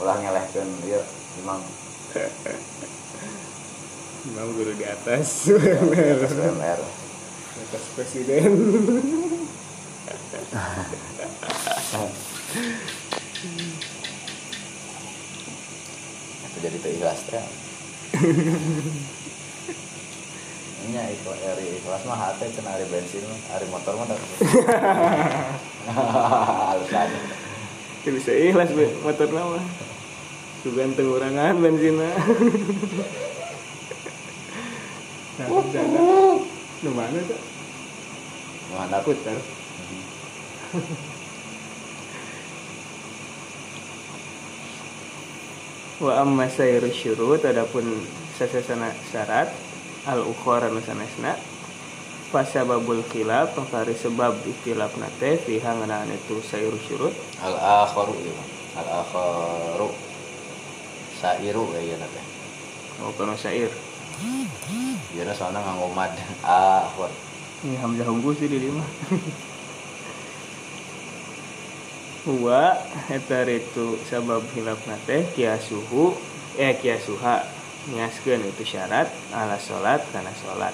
[0.00, 1.04] ulah ngelehkeun ieu
[1.44, 1.60] imam
[4.24, 6.80] imam guru di atas atas UMR
[7.60, 8.56] atas presiden
[16.48, 17.44] itu jadi teu ikhlas teh
[20.84, 21.30] Iya, itu
[21.94, 24.10] hari ikhlas mah hati cenah hari bensin mah, hari motor mah.
[25.94, 27.18] Halus aja.
[28.04, 29.62] Ya bisa ikhlas be motor nama
[30.64, 32.08] ganteng orangan bensinnya
[35.36, 36.40] nah, jaga
[36.80, 37.36] nu mana tuh
[38.72, 39.36] Mana putar
[46.00, 48.08] wa amma sayru syurut adapun
[48.40, 49.52] sasasana syarat
[50.08, 51.36] al ukhra anu sanesna
[52.34, 57.14] fasababul khilaf pangkari sebab ikhtilaf nate fiha ngeunaan itu sayru syurut.
[57.38, 58.48] Al akharu mah.
[58.82, 59.94] Al akharu
[61.22, 62.22] sairu ya nate.
[63.02, 63.70] oh kana syair
[65.14, 66.10] Ieu soalnya nganggo mad
[66.42, 67.10] akhir.
[67.66, 68.82] ini hamzah unggul sih di lima.
[72.42, 72.82] Wa
[73.14, 76.18] eta itu sabab khilaf nate kiasuhu
[76.58, 77.62] eh kiasuha.
[77.84, 80.72] Niaskeun itu syarat ala salat kana salat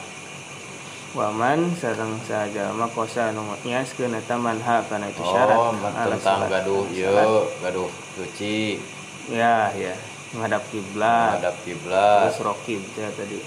[1.11, 7.51] Waman sareng sajalma kosa anu niaskeun eta manha kana itu syarat Oh, tentang gaduh salat.
[7.59, 8.79] gaduh cuci,
[9.27, 9.91] Ya, ya.
[10.31, 11.43] Menghadap kiblat.
[11.43, 13.43] hadap kiblat, Terus rokib ya tadi.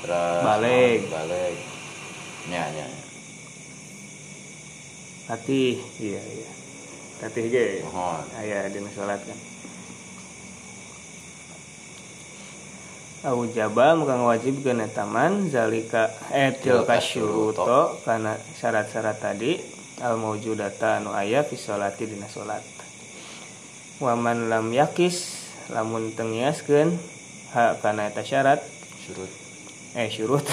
[0.00, 1.10] terus balik.
[1.10, 1.58] balik.
[2.46, 2.62] Nya.
[2.70, 2.86] nya.
[5.26, 6.50] Hati, iya, iya.
[7.20, 7.82] Hati ge.
[7.84, 8.22] Mohon.
[8.38, 9.38] Aya dina salat kan.
[13.20, 19.60] Au jaba muka ngawajibkeun eta man zalika eh tilka syuruto kana syarat-syarat tadi
[20.00, 22.64] al maujudata anu aya fi sholati dina salat.
[24.00, 26.96] Waman lam yakis lamun teu ngiaskeun
[27.52, 28.64] ha kana eta syarat
[29.04, 29.28] Surut.
[30.00, 30.48] eh syurut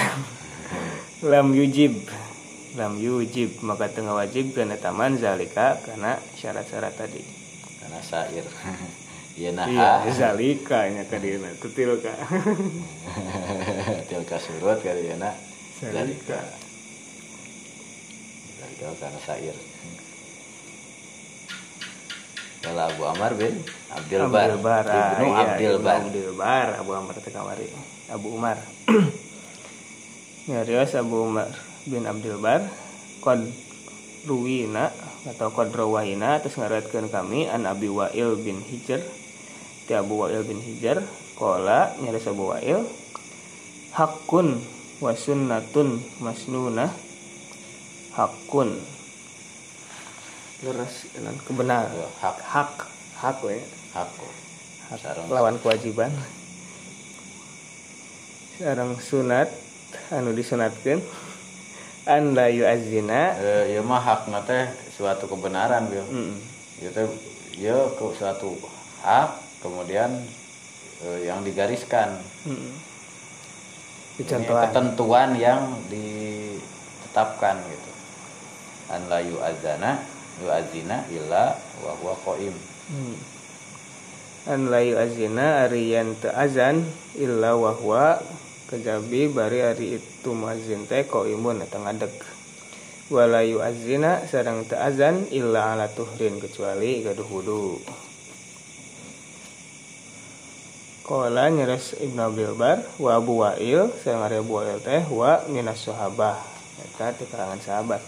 [1.32, 2.03] lam yujib
[2.76, 7.24] lam yujib maka tengah wajib kena taman zalika karena syarat-syarat tadi
[7.80, 8.43] Karena sair.
[9.38, 9.69] Ieu nah.
[9.69, 12.09] iya zalika nya ka dieuna tutil ka
[14.09, 15.38] Tilka surut kali ya nak.
[15.77, 16.41] Zalika.
[18.57, 19.53] Zalika karena sair.
[22.65, 23.61] Kalau Abu Amar bin
[23.93, 24.49] Abdul Bar.
[24.49, 25.99] Abdul Bar ah, Ibnu iya, Abdul Bar.
[26.01, 27.67] Abdul Bar Abu Amr teh kamari
[28.09, 28.57] Abu Umar
[30.51, 31.53] ya rios Abu Umar
[31.85, 32.65] bin Abdul Bar
[33.21, 33.45] kod
[34.25, 34.89] ruwina
[35.29, 38.99] atau kod rawahina terus ngaratkeun kami an Abi Wa'il bin Hijr
[39.88, 40.99] ti Abu Wa'il bin Hijr
[41.39, 42.83] kola nyaris Abu Wa'il
[43.95, 44.59] hakun
[44.99, 46.91] wa sunnatun masnunah
[48.13, 48.75] hakun
[50.65, 51.05] leres
[51.45, 51.85] kebenar.
[51.93, 52.38] Ya, hak.
[52.41, 52.73] hak.
[53.17, 53.61] Hak we.
[53.93, 54.09] Hak.
[54.89, 55.29] Hak.
[55.29, 56.09] Lawan kewajiban.
[58.57, 59.53] Sareng sunat
[60.09, 61.01] anu disunatkeun.
[62.09, 63.38] An la yu'azzina.
[63.38, 64.65] Eh, ieu mah hak teh
[64.97, 66.01] suatu kebenaran bil.
[66.09, 66.33] Mm,
[66.89, 67.05] teh
[67.61, 68.57] ieu ke suatu
[69.05, 70.24] hak kemudian
[71.03, 72.24] eh, yang digariskan.
[72.47, 72.72] Mm.
[74.18, 77.91] Ini dicontohan ketentuan yang ditetapkan gitu.
[78.89, 80.01] An la yu'azzana
[80.41, 81.53] yu'azzina illa
[81.86, 82.55] wa huwa qaim.
[82.88, 83.20] Hmm.
[84.47, 86.88] an la yu'azzina ari yen teu azan
[87.20, 88.24] illa wa huwa
[88.72, 92.15] kejabi bari ari itu muazzin teh qaimun eta ngadeg.
[93.13, 97.78] Wala yu'azzina sareng teu azan illa ala tuhrin kecuali gaduh wudu
[101.08, 105.80] Qala nyeres Ibnu Abdul Bar wa Abu Wa'il sareng ari Abu Wa'il teh wa minas
[105.88, 106.36] sahabah.
[106.84, 108.03] Eta teh kalangan sahabat.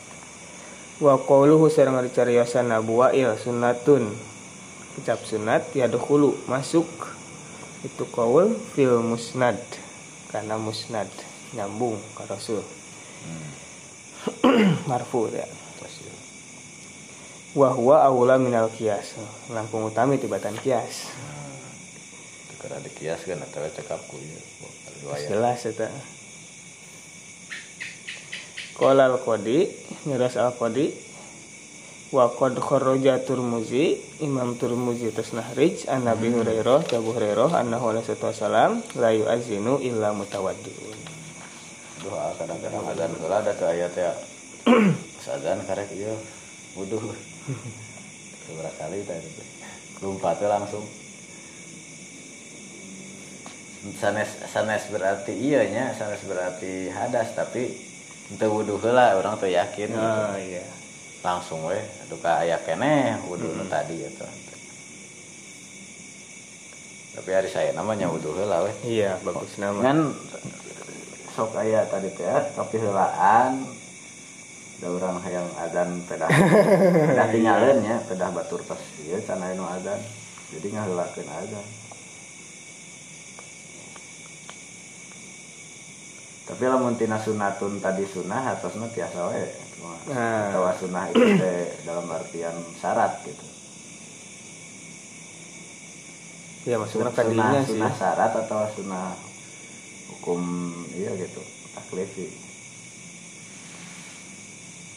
[0.99, 4.03] Wa qauluhu sareng ari cariosan Abu Wa'il sunnatun.
[4.99, 6.91] Ucap sunat yadkhulu masuk.
[7.87, 9.55] Itu qaul fil musnad
[10.27, 11.07] karena musnad
[11.55, 12.59] nyambung ke Rasul.
[14.91, 15.47] Marfu ya.
[17.55, 19.15] Wa huwa aula minal kias
[19.55, 21.07] langkung utami tibatan kias
[22.59, 24.35] Teu kada dikiaskeun atawa cekap ku ieu
[24.99, 25.87] riwayat jelas eta.
[28.75, 29.63] Qala al qadi
[30.03, 30.91] nyeras al qadi
[32.11, 32.59] wa qad
[33.23, 39.79] turmuzi imam turmuzi tasnahrij an nabi hurairah ka abu hurairah annahu alaihi wasallam la yu'azinu
[39.79, 40.99] illa mutawaddiun
[42.03, 44.11] doa kadang-kadang azan heula ada tuh ayat ya
[45.39, 46.17] azan karek ieu
[46.75, 46.99] wudu
[48.51, 49.31] beberapa kali tadi.
[50.01, 50.81] Lompat langsung
[53.95, 57.71] sanes sanes berarti iya nya sanes berarti hadas tapi
[58.27, 59.99] ente wudu heula orang tuh yakin gitu.
[59.99, 60.65] oh iya.
[61.19, 64.27] Langsung weh duka aya keneh wudu nu tadi gitu.
[67.19, 69.79] Tapi hari saya namanya wudu heula weh iya bagus nama.
[69.79, 70.11] Kan
[71.31, 73.63] sok aya tadi teh tapi heulaan
[74.79, 76.31] ada orang yang adzan pedah
[77.11, 79.99] pedah tinggalin ya pedah batur pas aya nu adzan
[80.55, 81.67] jadi ngaheulakeun adzan
[86.49, 89.69] tapi lamun tina sunatun tadi sunah atosna tiasa we
[90.09, 90.49] Nah.
[90.51, 93.45] atau sunah itu teh dalam artian syarat gitu.
[96.67, 97.77] Ya maksudnya sunah, kadinya sih.
[97.77, 99.13] sunah syarat atau sunah
[100.11, 100.41] hukum
[100.97, 101.39] iya gitu
[101.77, 102.27] taklifi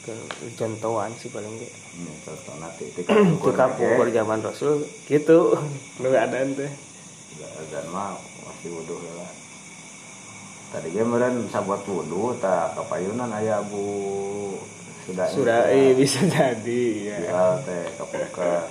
[0.02, 0.14] ke
[0.58, 5.54] contohan sih paling gitu ini contoh nanti ketika pukur zaman Rasul gitu.
[6.02, 6.72] Nu ada teh
[7.70, 9.41] dan mah masih wudhu lah
[10.72, 14.56] tadi ge meureun sabuat wudhu tak kapayunan aya abu
[15.04, 18.64] sudah sudah eh bisa jadi ya ya teh kapuka.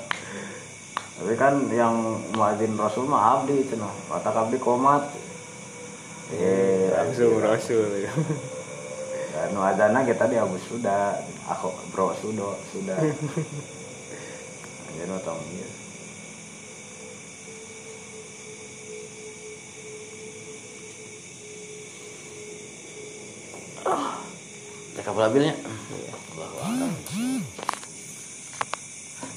[1.21, 5.05] Tapi kan yang muadzin Rasul mah abdi cenah kata abdi komat.
[6.33, 8.09] Eh langsung Rasul
[9.31, 11.15] Dan nu adana kita di Abu Suda,
[11.47, 12.97] aku bro Sudo sudah.
[14.91, 15.81] Jadi nu tong ieu.
[25.01, 25.57] Cakap labilnya.